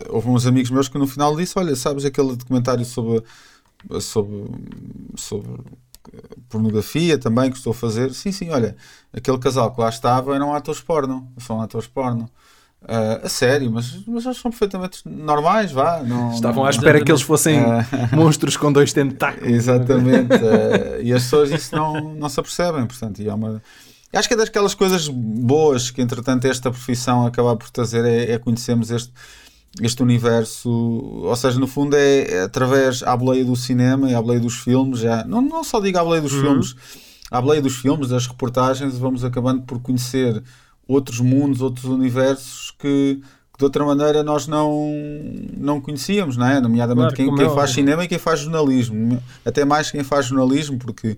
[0.09, 3.23] houve uns amigos meus que no final disse, olha, sabes aquele documentário sobre,
[3.99, 4.45] sobre,
[5.15, 5.51] sobre
[6.49, 8.13] pornografia também que estou a fazer?
[8.13, 8.75] Sim, sim, olha,
[9.13, 12.29] aquele casal que lá estava eram atores porno, são atores porno.
[12.83, 16.01] Uh, a sério, mas, mas eles são perfeitamente normais, vá.
[16.01, 17.59] Não, Estavam não, à espera que eles fossem
[18.11, 19.47] monstros com dois tentáculos.
[19.47, 20.33] Exatamente.
[20.33, 23.61] uh, e as pessoas isso não, não se apercebem, portanto, e é uma...
[24.11, 28.39] Acho que é daquelas coisas boas que, entretanto, esta profissão acaba por trazer é, é
[28.39, 29.13] conhecermos este,
[29.79, 34.21] este universo, ou seja, no fundo é, é através à boleia do cinema e à
[34.21, 36.41] boleia dos filmes, já, não, não só digo à boleia dos uhum.
[36.41, 36.75] filmes,
[37.29, 40.43] à boleia dos filmes, das reportagens, vamos acabando por conhecer
[40.85, 43.21] outros mundos, outros universos que,
[43.53, 44.91] que de outra maneira nós não,
[45.57, 46.59] não conhecíamos, não é?
[46.59, 50.25] Nomeadamente claro, quem, quem é faz cinema e quem faz jornalismo, até mais quem faz
[50.25, 51.17] jornalismo, porque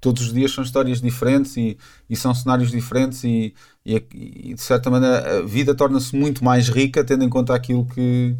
[0.00, 1.76] todos os dias são histórias diferentes e,
[2.08, 3.52] e são cenários diferentes e,
[3.84, 7.86] e, e, de certa maneira a vida torna-se muito mais rica tendo em conta aquilo
[7.86, 8.36] que,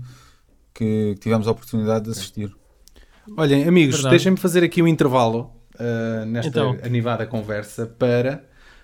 [0.74, 2.54] que tivemos a oportunidade de assistir.
[3.36, 6.76] Olhem, amigos, deixem-me fazer aqui um intervalo uh, nesta então.
[6.82, 8.42] animada conversa para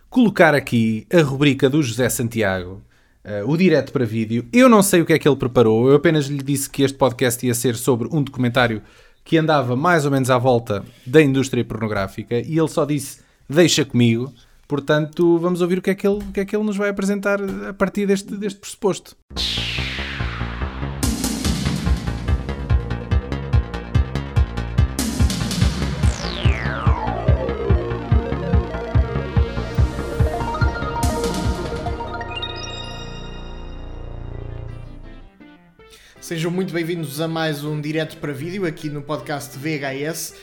[0.08, 2.82] colocar aqui a rubrica do José Santiago,
[3.24, 4.46] uh, o direto para vídeo.
[4.52, 6.96] Eu não sei o que é que ele preparou, eu apenas lhe disse que este
[6.96, 8.82] podcast ia ser sobre um documentário
[9.24, 13.84] que andava mais ou menos à volta da indústria pornográfica e ele só disse deixa
[13.84, 14.32] comigo.
[14.68, 16.88] Portanto, vamos ouvir o que é que ele, o que é que ele nos vai
[16.88, 19.16] apresentar a partir deste, deste pressuposto.
[36.20, 40.34] Sejam muito bem-vindos a mais um direto para vídeo aqui no podcast VHS.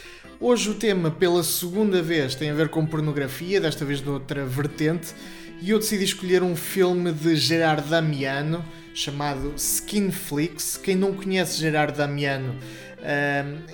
[0.45, 4.45] Hoje o tema, pela segunda vez, tem a ver com pornografia, desta vez de outra
[4.45, 5.13] vertente,
[5.62, 8.62] e eu decidi escolher um filme de Gerard Damiano
[8.93, 10.75] chamado Skin Flicks.
[10.75, 12.58] Quem não conhece Gerard Damiano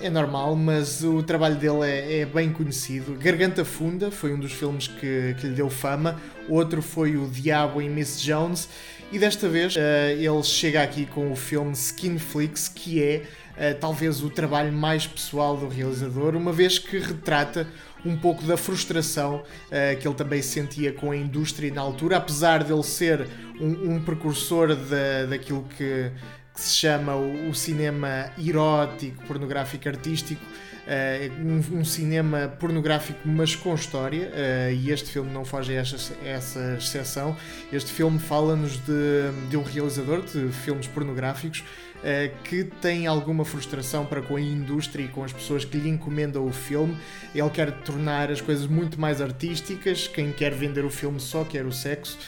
[0.00, 3.16] é normal, mas o trabalho dele é, é, bem conhecido.
[3.18, 7.82] Garganta Funda foi um dos filmes que, que lhe deu fama, outro foi O Diabo
[7.82, 8.68] em Miss Jones
[9.12, 9.80] e desta vez uh,
[10.10, 13.22] ele chega aqui com o filme Skinflix, que é
[13.60, 17.66] uh, talvez o trabalho mais pessoal do realizador, uma vez que retrata
[18.04, 22.64] um pouco da frustração uh, que ele também sentia com a indústria na altura, apesar
[22.64, 23.28] de ele ser
[23.60, 26.10] um, um precursor da, daquilo que,
[26.54, 30.42] que, se chama o, o cinema erótico, pornográfico, artístico.
[30.90, 35.80] Uh, um, um, cinema pornográfico, mas com história, uh, e este filme não foge a
[35.80, 37.36] essa, essa exceção.
[37.72, 41.62] Este filme fala-nos de, de um realizador de filmes pornográficos
[42.00, 45.86] Uh, que tem alguma frustração para com a indústria e com as pessoas que lhe
[45.86, 46.96] encomendam o filme.
[47.34, 50.08] Ele quer tornar as coisas muito mais artísticas.
[50.08, 52.18] Quem quer vender o filme só quer o sexo.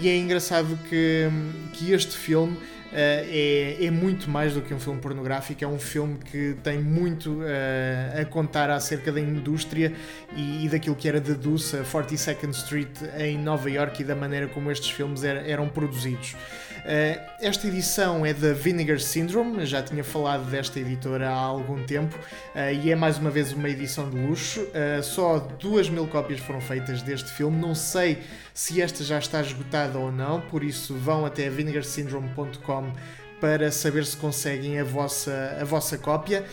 [0.00, 1.28] E é engraçado que,
[1.72, 2.56] que este filme
[2.94, 7.40] é, é muito mais do que um filme pornográfico, é um filme que tem muito
[7.40, 9.92] uh, a contar acerca da indústria
[10.36, 14.46] e, e, daquilo que era da Dusa, 42nd Street em Nova York e da maneira
[14.46, 16.36] como estes filmes er, eram produzidos.
[16.82, 22.16] Uh, esta edição é da Vinegar Syndrome, já tinha falado desta editora há algum tempo
[22.16, 24.60] uh, e é mais uma vez uma edição de luxo.
[24.62, 27.56] Uh, só duas mil cópias foram feitas deste filme.
[27.56, 28.18] Não sei
[28.52, 32.92] se esta já está esgotada ou não, por isso vão até vinegarsyndrome.com
[33.40, 36.44] para saber se conseguem a vossa, a vossa cópia.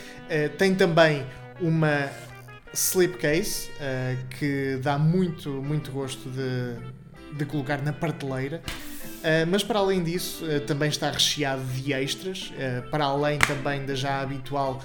[0.58, 1.24] tem também
[1.62, 2.10] uma
[2.74, 3.70] slipcase
[4.39, 8.60] que dá muito, muito gosto de, de colocar na prateleira.
[9.19, 13.86] Uh, mas para além disso, uh, também está recheado de extras, uh, para além também
[13.86, 14.82] da já habitual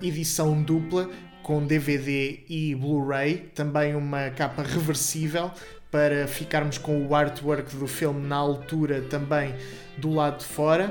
[0.00, 1.10] edição dupla
[1.42, 5.50] com DVD e Blu-ray, também uma capa reversível
[5.90, 9.54] para ficarmos com o artwork do filme na altura também
[9.98, 10.90] do lado de fora.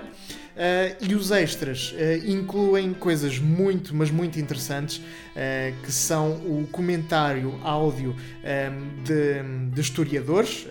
[0.51, 6.67] Uh, e os extras uh, incluem coisas muito, mas muito interessantes, uh, que são o
[6.71, 10.67] comentário áudio um, de, de, historiadores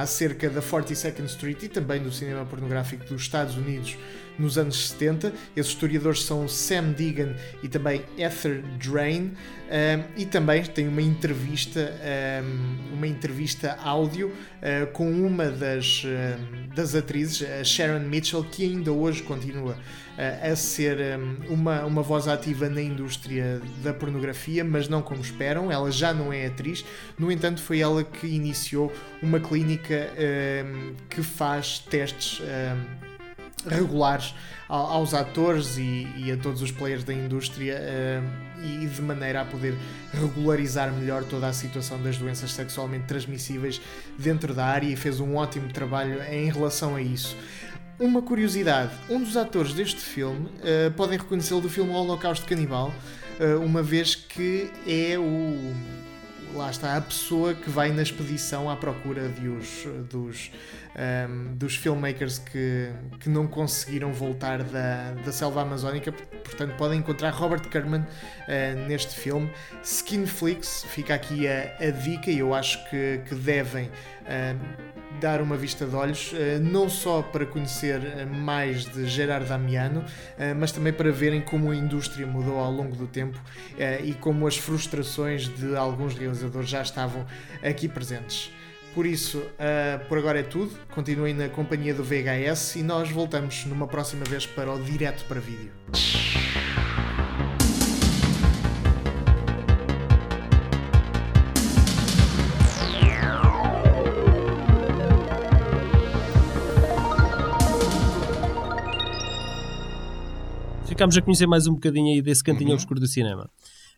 [0.00, 3.96] acerca da 42nd Street e também do cinema pornográfico dos Estados Unidos
[4.38, 5.32] nos anos 70.
[5.56, 9.32] Esses historiadores são Sam Deegan e também Ether Drain.
[9.64, 11.92] Um, e também tem uma entrevista,
[12.44, 18.92] um, uma entrevista áudio uh, com uma das, uh, das atrizes, Sharon Mitchell, que ainda
[18.92, 19.76] hoje continua
[20.18, 25.20] uh, a ser um, uma, uma voz ativa na indústria da pornografia, mas não como
[25.20, 25.70] esperam.
[25.70, 26.84] Ela já não é atriz,
[27.18, 28.92] no entanto, foi ela que iniciou
[29.22, 30.10] uma clínica
[31.08, 32.40] que faz testes
[33.66, 34.34] regulares
[34.68, 39.44] aos atores e, e, a todos os players da indústria uh, e de maneira a
[39.44, 39.74] poder
[40.12, 43.80] regularizar melhor toda a situação das doenças sexualmente transmissíveis
[44.18, 47.36] dentro da área e fez um ótimo trabalho em relação a isso.
[47.98, 52.92] Uma curiosidade: um dos atores deste filme uh, podem reconhecê-lo do filme Holocausto Canibal,
[53.38, 55.72] uh, uma vez que é o
[56.54, 60.52] lá está a pessoa que vai na expedição à procura de os, dos,
[60.94, 66.12] um, dos filmmakers que, que não conseguiram voltar da, da selva amazónica.
[66.12, 69.50] Portanto, podem encontrar Robert Kerman uh, neste filme.
[69.82, 73.86] Skinflix, fica aqui a, a dica e eu acho que, que devem.
[73.86, 80.04] Uh, dar uma vista de olhos, uh, não só para conhecer mais de Gerard Damiano,
[80.58, 83.38] mas também para verem como a indústria mudou ao longo do tempo
[84.02, 87.26] e como as frustrações de alguns realizadores já estavam
[87.62, 88.50] aqui presentes.
[88.94, 89.42] Por isso,
[90.08, 90.72] por agora é tudo.
[90.94, 95.40] Continuem na companhia do VHS e nós voltamos numa próxima vez para o direto para
[95.40, 95.72] vídeo.
[110.94, 112.74] Ficámos a conhecer mais um bocadinho aí desse cantinho uhum.
[112.76, 113.50] obscuro do cinema.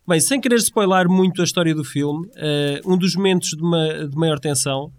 [0.07, 4.15] Bem, sem querer spoiler muito a história do filme, uh, um dos momentos de, de
[4.17, 4.91] maior tensão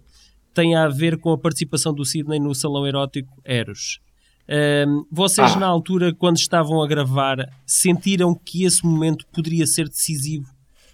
[0.53, 3.99] tem a ver com a participação do Sidney no salão erótico Eros.
[4.47, 5.59] Uh, vocês, ah.
[5.59, 10.47] na altura, quando estavam a gravar, sentiram que esse momento poderia ser decisivo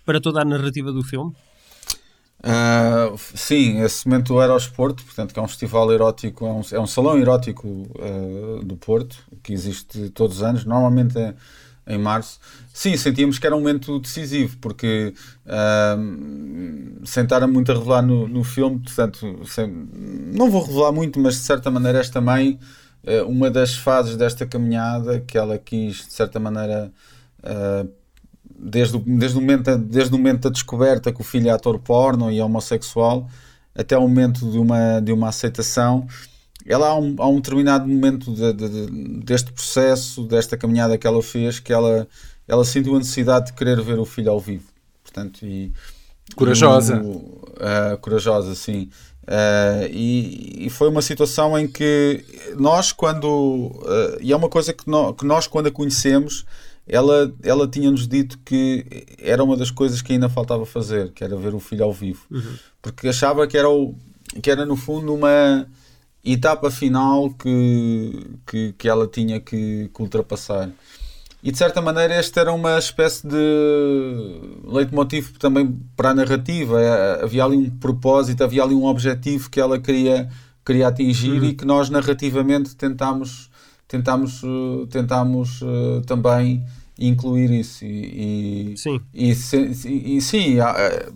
[0.04, 1.36] para toda a narrativa do filme?
[2.40, 6.80] Uh, sim, esse momento do Aerosporto, portanto, que é um festival erótico, é um, é
[6.80, 11.34] um salão erótico uh, do Porto, que existe todos os anos, normalmente é
[11.88, 12.40] em março,
[12.74, 15.14] sim, sentíamos que era um momento decisivo, porque
[15.46, 19.68] uh, sentaram muito a revelar no, no filme, portanto, sem,
[20.34, 22.60] não vou revelar muito, mas de certa maneira esta mãe,
[23.04, 26.92] uh, uma das fases desta caminhada que ela quis, de certa maneira,
[27.44, 27.88] uh,
[28.58, 31.80] desde, o, desde, o momento, desde o momento da descoberta que o filho é ator
[31.80, 33.28] porno e é homossexual,
[33.74, 36.08] até o momento de uma, de uma aceitação,
[36.66, 41.06] ela há um, há um determinado momento de, de, de, deste processo, desta caminhada que
[41.06, 42.08] ela fez, que ela,
[42.48, 44.66] ela sentiu a necessidade de querer ver o filho ao vivo.
[45.04, 45.72] Portanto, e,
[46.36, 46.96] corajosa.
[46.96, 48.90] E, uh, corajosa, sim.
[49.24, 52.24] Uh, e, e, foi uma situação em que
[52.58, 53.28] nós, quando.
[53.28, 56.46] Uh, e é uma coisa que, no, que nós, quando a conhecemos,
[56.88, 58.86] ela, ela tinha-nos dito que
[59.20, 62.26] era uma das coisas que ainda faltava fazer, que era ver o filho ao vivo.
[62.30, 62.56] Uhum.
[62.82, 63.96] Porque achava que era, o,
[64.42, 65.68] que era, no fundo, uma
[66.24, 70.70] etapa final que, que, que ela tinha que, que, ultrapassar.
[71.44, 76.82] E de certa maneira, esta era uma espécie de leitmotiv também para a narrativa.
[76.82, 80.28] É, havia ali um propósito, havia ali um objetivo que ela queria,
[80.66, 81.46] queria atingir uhum.
[81.46, 83.52] e que nós narrativamente tentámos,
[83.96, 86.64] tentámos, eh, tentámos uh, também
[87.00, 87.86] incluir isso.
[87.86, 91.10] E, e sim, e, e, e sim eh,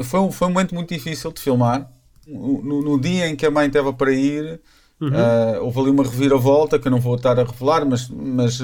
[0.00, 1.90] foi, um, foi um momento muito difícil de filmar
[2.26, 4.60] no, no, dia em que a mãe estava para ir,
[5.00, 5.08] uhum.
[5.08, 8.08] uh, houve ali uma reviravolta que eu não vou estar a revelar, mas.
[8.08, 8.60] mas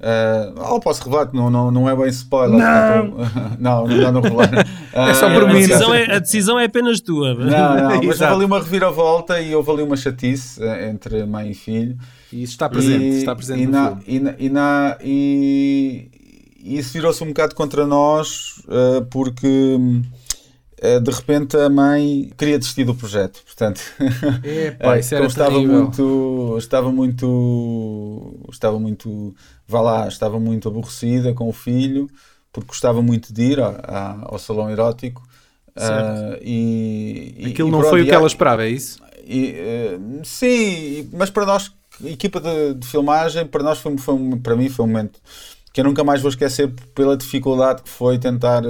[0.00, 2.58] uh, oh, posso revelar, não, não, não é bem spoiler.
[2.58, 3.16] Não,
[3.58, 4.66] não, não dá no revelar.
[4.92, 5.64] é só por mim.
[5.64, 7.34] A decisão é, a decisão é apenas tua.
[7.34, 11.54] Não, não, mas houve ali uma reviravolta e houve ali uma chatice entre mãe e
[11.54, 11.96] filho.
[12.32, 16.10] E isso está presente, e, está presente e na, e, na, e, na, e,
[16.62, 19.78] e isso virou-se um bocado contra nós uh, porque
[20.78, 23.80] eh, de repente a mãe queria desistir do projeto, portanto,
[24.44, 29.34] Epa, isso era estava muito, estava muito, estava muito,
[29.66, 32.08] vá lá, estava muito aborrecida com o filho,
[32.52, 35.22] porque gostava muito de ir a, a, ao salão erótico.
[35.76, 38.98] Uh, e, Aquilo e, não foi o que ela esperava, é isso?
[39.24, 39.54] E,
[39.98, 41.72] uh, sim, mas para nós,
[42.04, 45.20] equipa de, de, filmagem, para nós foi, foi, para mim foi um momento
[45.72, 48.62] que eu nunca mais vou esquecer pela dificuldade que foi tentar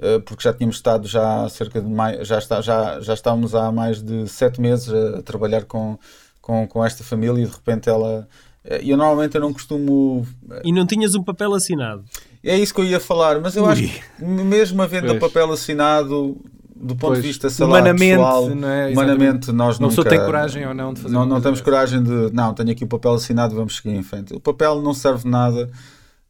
[0.00, 3.54] eh, porque já tínhamos estado já há cerca de mais, já, está, já, já estávamos
[3.54, 5.98] há mais de sete meses a, a trabalhar com,
[6.40, 8.28] com, com esta família e de repente ela
[8.68, 10.26] eu normalmente eu não costumo.
[10.50, 12.04] Eh, e não tinhas um papel assinado?
[12.44, 13.72] É isso que eu ia falar, mas eu Ui.
[13.72, 16.36] acho que mesmo havendo o papel assinado,
[16.76, 17.22] do ponto pois.
[17.22, 18.88] de vista salário humanamente, pessoal, não é?
[18.90, 20.02] humanamente nós não nunca...
[20.02, 22.30] Não tem coragem ou não de fazer Não, não temos coragem de...
[22.32, 24.34] Não, tenho aqui o papel assinado, vamos seguir em frente.
[24.34, 25.68] O papel não serve de nada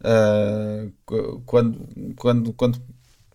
[0.01, 1.79] uh, quando,
[2.17, 2.81] quando, quando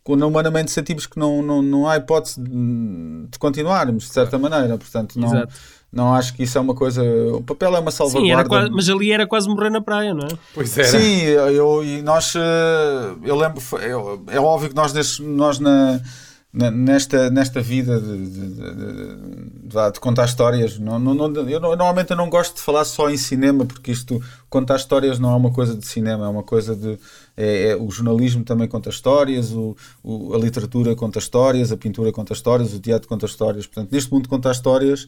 [0.04, 4.78] quando humanamente sentimos que não, não, não há hipótese de, continuarmos, de certa maneira.
[4.78, 5.48] Portanto, não,
[5.94, 7.04] não acho que isso é uma coisa.
[7.36, 8.44] O papel é uma salvaguarda.
[8.44, 10.32] Sim, quase, mas ali era quase morrer na praia, não é?
[10.52, 10.88] Pois era.
[10.88, 12.34] Sim, eu, e nós.
[12.36, 13.62] Eh, eu lembro.
[13.80, 16.02] Eu, é óbvio que nós, nesse, nós na.
[16.52, 20.80] nesta, nesta vida de, de, de, de, contar histórias.
[20.80, 24.20] Não, não, não, eu normalmente eu não gosto de falar só em cinema, porque isto
[24.50, 26.98] contar histórias não é uma coisa de cinema, é uma coisa de.
[27.38, 32.12] É, é, o jornalismo também conta histórias, o, o, a literatura conta histórias, a pintura
[32.12, 33.68] conta histórias, o teatro conta histórias.
[33.68, 35.08] Portanto, neste mundo contar histórias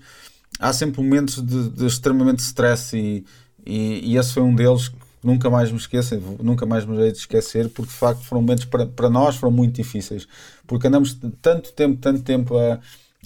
[0.59, 3.25] há sempre momentos de, de extremamente stress e,
[3.65, 4.91] e, e, esse foi um deles
[5.23, 8.65] nunca mais me esqueço, nunca mais me hei de esquecer, porque de facto foram momentos
[8.65, 10.27] para, para nós foram muito difíceis,
[10.67, 12.79] porque andamos tanto tempo, tanto tempo a,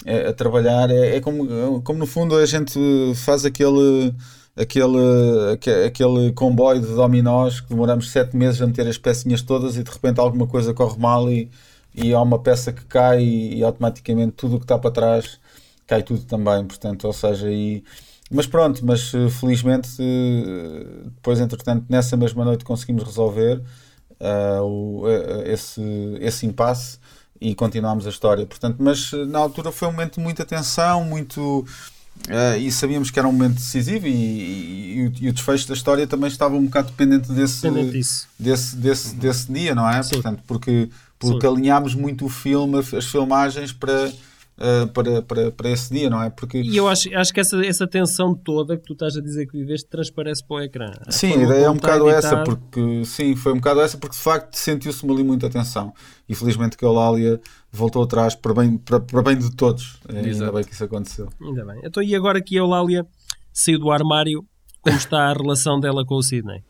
[0.07, 2.80] a, a trabalhar, é, é, como, como no fundo a gente
[3.15, 4.13] faz aquele
[4.59, 5.53] aquele,
[5.86, 9.89] aquele comboio de dominós que demoramos sete meses a meter as pecinhas todas e de
[9.89, 11.49] repente alguma coisa corre mal e,
[11.95, 15.39] e há uma peça que cai e, e automaticamente tudo o que está para trás
[15.90, 17.84] cai tudo também, portanto, ou seja, e,
[18.30, 20.86] mas pronto, mas eh, felizmente eh,
[21.16, 23.60] depois, entretanto, nessa mesma noite conseguimos resolver
[24.20, 25.04] uh, o,
[25.46, 25.82] esse,
[26.22, 27.00] esse impasse
[27.42, 28.46] e continuámos a história.
[28.46, 31.66] Portanto, mas na altura foi um momento de muita tensão, muito.
[32.28, 36.06] Uh, e sabíamos que era um momento decisivo e, e, e, o, desfecho da história
[36.06, 37.92] também estava um bocado dependente desse, dependente
[38.38, 40.04] desse, desse, desse dia, não é?
[40.04, 40.16] Sim.
[40.16, 44.12] Portanto, porque, porque alinhámos muito o filme, as filmagens para
[44.60, 46.30] uh, para, para, para esse dia, não é?
[46.30, 46.62] Porque...
[46.62, 49.57] E eu acho, acho que essa, essa tensão toda que tu estás a dizer que
[49.57, 50.91] viveste transparece para o ecrã.
[51.10, 54.22] Sim, a ideia é um bocado essa, porque sim, foi um bocado essa, porque de
[54.22, 55.93] facto sentiu-se-me ali muita tensão.
[56.28, 57.39] E felizmente que a Eulália
[57.72, 59.99] voltou atrás para bem, para, para bem de todos.
[60.07, 61.30] É, ainda bem que isso aconteceu.
[61.41, 61.82] Ainda bem.
[61.84, 63.05] Então, e agora que a Eulália
[63.51, 64.45] saiu do armário,
[64.82, 66.64] como está a relação dela com o Sidney?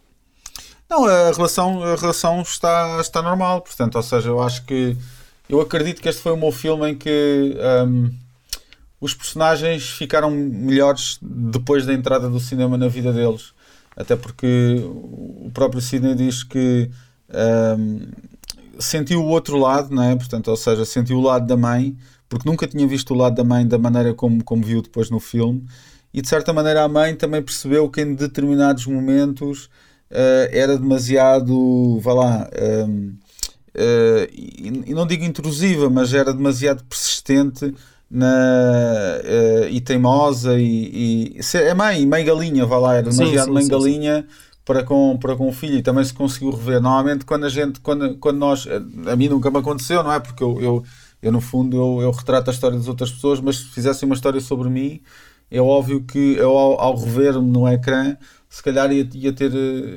[0.90, 4.98] Não, a relação, a relação está, está normal, portanto, ou seja, eu acho que
[5.50, 8.12] eu acredito que este foi o meu filme em que um,
[9.02, 13.54] os personagens ficaram melhores depois da entrada do cinema na vida deles.
[13.96, 16.90] Até porque o próprio Sidney diz que
[17.78, 18.00] um,
[18.80, 20.16] sentiu o outro lado, não é?
[20.16, 21.98] Portanto, ou seja, sentiu o lado da mãe,
[22.30, 25.20] porque nunca tinha visto o lado da mãe da maneira como, como viu depois no
[25.20, 25.66] filme.
[26.14, 29.66] E de certa maneira a mãe também percebeu que em determinados momentos
[30.12, 32.50] uh, era demasiado, vá lá,
[32.88, 33.16] um,
[34.34, 37.74] e, e, não digo intrusiva, mas era demasiado persistente
[38.10, 38.28] na,
[39.24, 43.52] uh, e teimosa e, e é mãe, mãe galinha, vá lá, era demasiado sim, sim,
[43.52, 44.28] mãe sim, galinha
[44.66, 46.82] para com, para com o filho e também se conseguiu rever.
[46.82, 48.68] Normalmente quando a gente, quando, quando nós,
[49.08, 50.20] a mim nunca me aconteceu, não é?
[50.20, 50.84] Porque eu, eu,
[51.22, 54.16] eu no fundo eu, eu retrato a história das outras pessoas, mas se fizessem uma
[54.16, 55.02] história sobre mim,
[55.50, 58.16] é óbvio que eu ao, ao rever-me no ecrã
[58.50, 59.52] se calhar ia, ia, ter,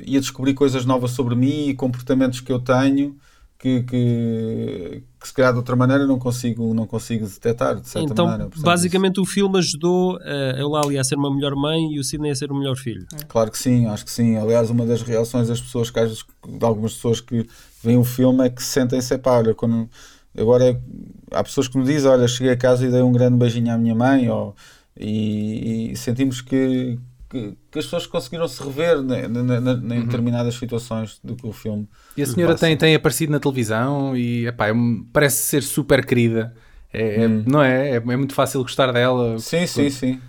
[0.06, 3.16] ia descobrir coisas novas sobre mim e comportamentos que eu tenho
[3.62, 8.12] que, que, que, se calhar de outra maneira não consigo, não consigo detectar, de certa
[8.12, 8.50] então, maneira.
[8.56, 9.22] Basicamente isso.
[9.22, 12.50] o filme ajudou a Eulália a ser uma melhor mãe e o Sidney a ser
[12.50, 13.06] o melhor filho.
[13.14, 13.24] É.
[13.28, 14.36] Claro que sim, acho que sim.
[14.36, 17.46] Aliás, uma das reações das pessoas, que de algumas pessoas que
[17.84, 19.88] veem o filme é que se sentem-se, pá, olha, quando...
[20.36, 20.82] Agora,
[21.30, 23.78] há pessoas que me dizem, olha, cheguei a casa e dei um grande beijinho à
[23.78, 24.56] minha mãe, ou,
[24.98, 26.98] e, e sentimos que,
[27.32, 30.04] que, que, as pessoas conseguiram se rever em uhum.
[30.04, 31.88] determinadas situações do que o filme.
[32.14, 34.72] E a senhora tem, tem aparecido na televisão e epá, é,
[35.10, 36.54] parece ser super querida.
[36.92, 37.42] É, é hum.
[37.46, 37.92] não é?
[37.92, 37.94] é?
[37.96, 38.00] é?
[38.00, 39.38] muito fácil gostar dela.
[39.38, 40.20] Sim, sim, sim.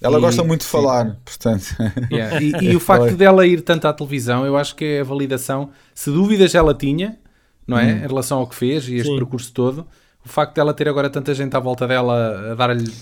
[0.00, 1.16] Ela e, gosta muito de falar, sim.
[1.24, 1.64] portanto.
[2.12, 2.38] Yeah.
[2.62, 5.70] E, e, o facto dela ir tanto à televisão, eu acho que é a validação.
[5.92, 7.18] Se dúvidas ela tinha,
[7.66, 7.86] não é?
[7.86, 8.04] Hum.
[8.04, 9.16] Em relação ao que fez e este sim.
[9.16, 9.84] percurso todo,
[10.24, 12.92] o facto dela ter agora tanta gente à volta dela a dar-lhe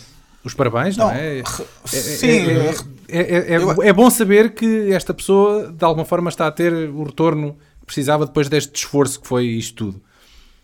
[0.42, 1.42] os parabéns, não, não é?
[1.84, 2.26] Sim.
[2.26, 2.74] É, é,
[3.08, 7.56] é, é, bom saber que esta pessoa, de alguma forma, está a ter o retorno
[7.80, 10.02] que precisava depois deste esforço que foi isto tudo.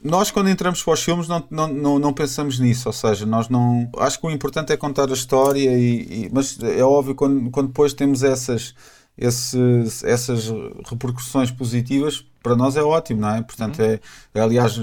[0.02, 3.50] Nós, quando entramos para os filmes, não, não, não, não, pensamos nisso, ou seja, nós
[3.50, 3.90] não.
[3.98, 7.66] Acho que o importante é contar a história, e, e mas é óbvio quando, quando
[7.66, 8.74] depois temos essas,
[9.16, 10.50] esses, essas
[10.88, 13.42] repercussões positivas, para nós é ótimo, não é?
[13.42, 13.98] Portanto, uhum.
[14.34, 14.80] é, aliás,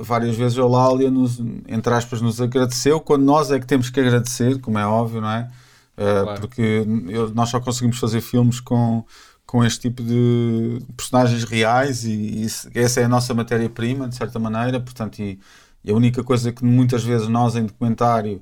[0.00, 4.00] várias vezes a Lália, nos, entre aspas, nos agradeceu, quando nós é que temos que
[4.00, 5.48] agradecer, como é óbvio, não é?
[5.98, 6.40] Uh, claro.
[6.40, 6.84] Porque
[7.34, 9.04] nós só conseguimos fazer filmes com,
[9.44, 14.38] com este tipo de personagens reais e, e essa é a nossa matéria-prima, de certa
[14.38, 15.40] maneira, portanto, e,
[15.84, 18.40] e, a única coisa que muitas vezes nós em documentário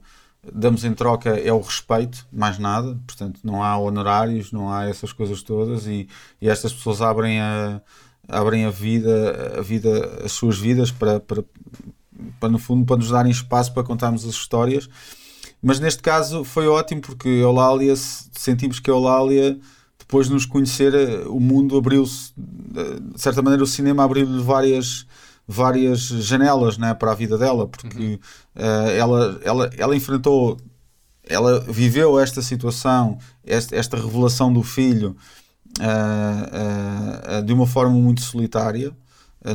[0.53, 5.13] damos em troca é o respeito, mais nada, portanto, não há honorários, não há essas
[5.13, 6.07] coisas todas e,
[6.41, 7.81] e estas pessoas abrem a
[8.29, 11.45] abrem a vida, a vida, as suas vidas para, para,
[12.41, 14.89] para no fundo para nos darem espaço para contarmos as histórias.
[15.67, 19.59] Mas neste caso foi ótimo porque Eulália, sentimos que a Eulália,
[19.99, 20.95] depois de nos conhecer,
[21.27, 25.09] o mundo abriu-se, de certa maneira o cinema abriu-lhe várias,
[25.45, 28.15] várias janelas né, para a vida dela, porque uhum.
[28.55, 30.57] uh, ela, ela, ela enfrentou,
[31.25, 35.17] ela viveu esta situação, esta, esta revelação do filho,
[35.81, 38.97] uh, uh, de uma forma muito solitária.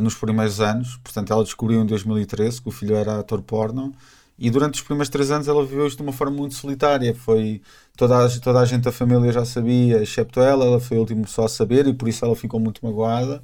[0.01, 0.99] nos primeiros anos.
[1.01, 3.93] Portanto, ela descobriu em 2013 que o filho era ator porno.
[4.44, 7.14] E durante os primeiros três anos ela viveu isto de uma forma muito solitária.
[7.14, 7.62] Foi
[7.96, 10.66] toda a, toda a gente da família já sabia, excepto ela.
[10.66, 13.44] Ela foi a última pessoa a saber e por isso ela ficou muito magoada.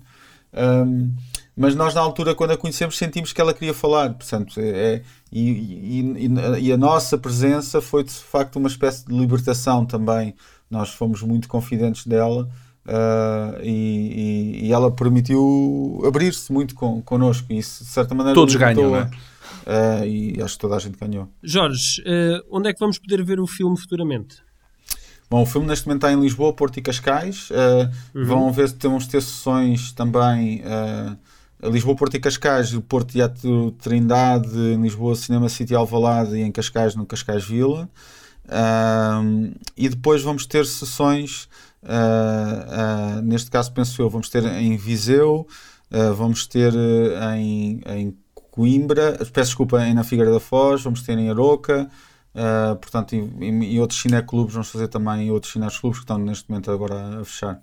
[0.52, 1.14] Um,
[1.56, 6.06] mas nós na altura quando a conhecemos sentimos que ela queria falar portanto é, e,
[6.16, 6.28] e,
[6.62, 10.34] e, a nossa presença foi de facto uma espécie de libertação também
[10.72, 12.50] nós fomos muito confidentes dela
[12.86, 18.56] uh, e, e, ela permitiu abrir-se muito con, connosco e isso de certa maneira todos
[18.56, 19.10] ganham não é?
[19.68, 23.22] Uh, e acho que toda a gente ganhou Jorge, uh, onde é que vamos poder
[23.22, 24.38] ver o filme futuramente?
[25.30, 27.50] Bom, o filme neste momento está em Lisboa, Porto e Cascais.
[27.50, 28.26] Uh, uhum.
[28.26, 33.72] Vão ver se temos ter sessões também uh, Lisboa, Porto e Cascais, o Porto Teatro
[33.72, 37.90] Trindade, em Lisboa, Cinema City Alvalade e em Cascais, no Cascais Vila.
[38.46, 41.50] Uh, e depois vamos ter sessões,
[43.22, 45.46] neste caso penso eu, vamos ter em Viseu,
[46.16, 46.74] vamos ter
[47.36, 48.18] em, em
[48.58, 51.88] Coimbra, peço desculpa, na Figueira da Foz, vamos ter em Aroca,
[52.38, 56.70] Uh, portanto, e, e, outros cineclubes, vamos fazer também outros cineclubes que estão neste momento
[56.70, 57.60] agora a fechar.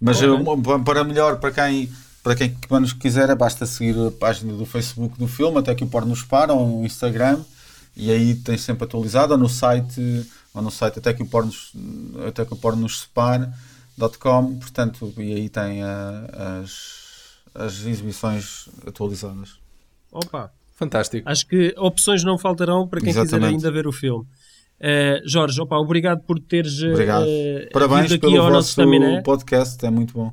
[0.00, 0.82] Mas okay.
[0.82, 5.28] para melhor, para quem, para quem nos quiser, basta seguir a página do Facebook do
[5.28, 7.44] filme, até que o Porno nos para, ou no Instagram,
[7.94, 11.52] e aí tem sempre atualizado, ou no site, ou no site até que o Porno,
[12.26, 19.67] até que o porno nos separe.com, portanto, e aí tem uh, as, as exibições atualizadas.
[20.12, 20.52] Opa!
[20.78, 21.28] Fantástico.
[21.28, 23.34] Acho que opções não faltarão para quem Exatamente.
[23.34, 24.24] quiser ainda ver o filme.
[24.80, 27.24] Uh, Jorge, opa, obrigado por teres obrigado.
[27.24, 28.80] Uh, Parabéns aqui pelo ao vosso
[29.24, 30.32] podcast, é muito bom.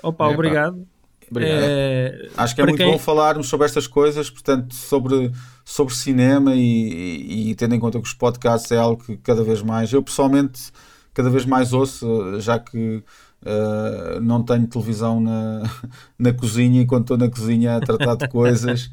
[0.00, 0.86] Opa, é, obrigado.
[1.28, 1.60] obrigado.
[1.60, 2.92] Uh, Acho que é muito quem...
[2.92, 5.32] bom falarmos sobre estas coisas, portanto, sobre,
[5.64, 9.42] sobre cinema e, e, e, tendo em conta que os podcasts é algo que cada
[9.42, 10.70] vez mais, eu pessoalmente,
[11.12, 13.02] cada vez mais ouço, já que
[13.42, 15.62] Uh, não tenho televisão na,
[16.18, 18.90] na cozinha e quando estou na cozinha a tratar de coisas,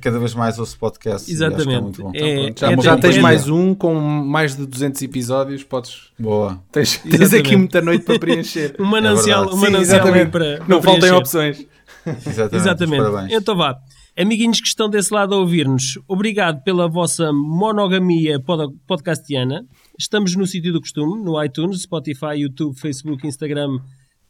[0.00, 1.30] cada vez mais ouço podcast.
[1.30, 2.02] É Exatamente.
[2.14, 5.64] É então, já, é já tens mais um com mais de 200 episódios.
[5.64, 6.12] Podes.
[6.18, 6.58] Boa.
[6.72, 8.74] Tens, tens aqui muita noite para preencher.
[8.80, 11.66] um manancial, é um manancial Sim, para, para, Não faltem opções.
[12.06, 12.56] Exatamente.
[12.56, 13.34] exatamente.
[13.34, 13.78] Então vá.
[14.18, 18.40] Amiguinhos que estão desse lado a ouvir-nos, obrigado pela vossa monogamia
[18.86, 19.64] podcastiana.
[20.00, 23.78] Estamos no sítio do costume, no iTunes, Spotify, YouTube, Facebook, Instagram,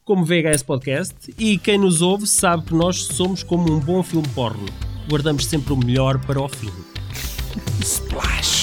[0.04, 1.32] como VHS Podcast.
[1.38, 4.66] E quem nos ouve sabe que nós somos como um bom filme porno.
[5.08, 6.72] Guardamos sempre o melhor para o fim.
[7.80, 8.59] Splash!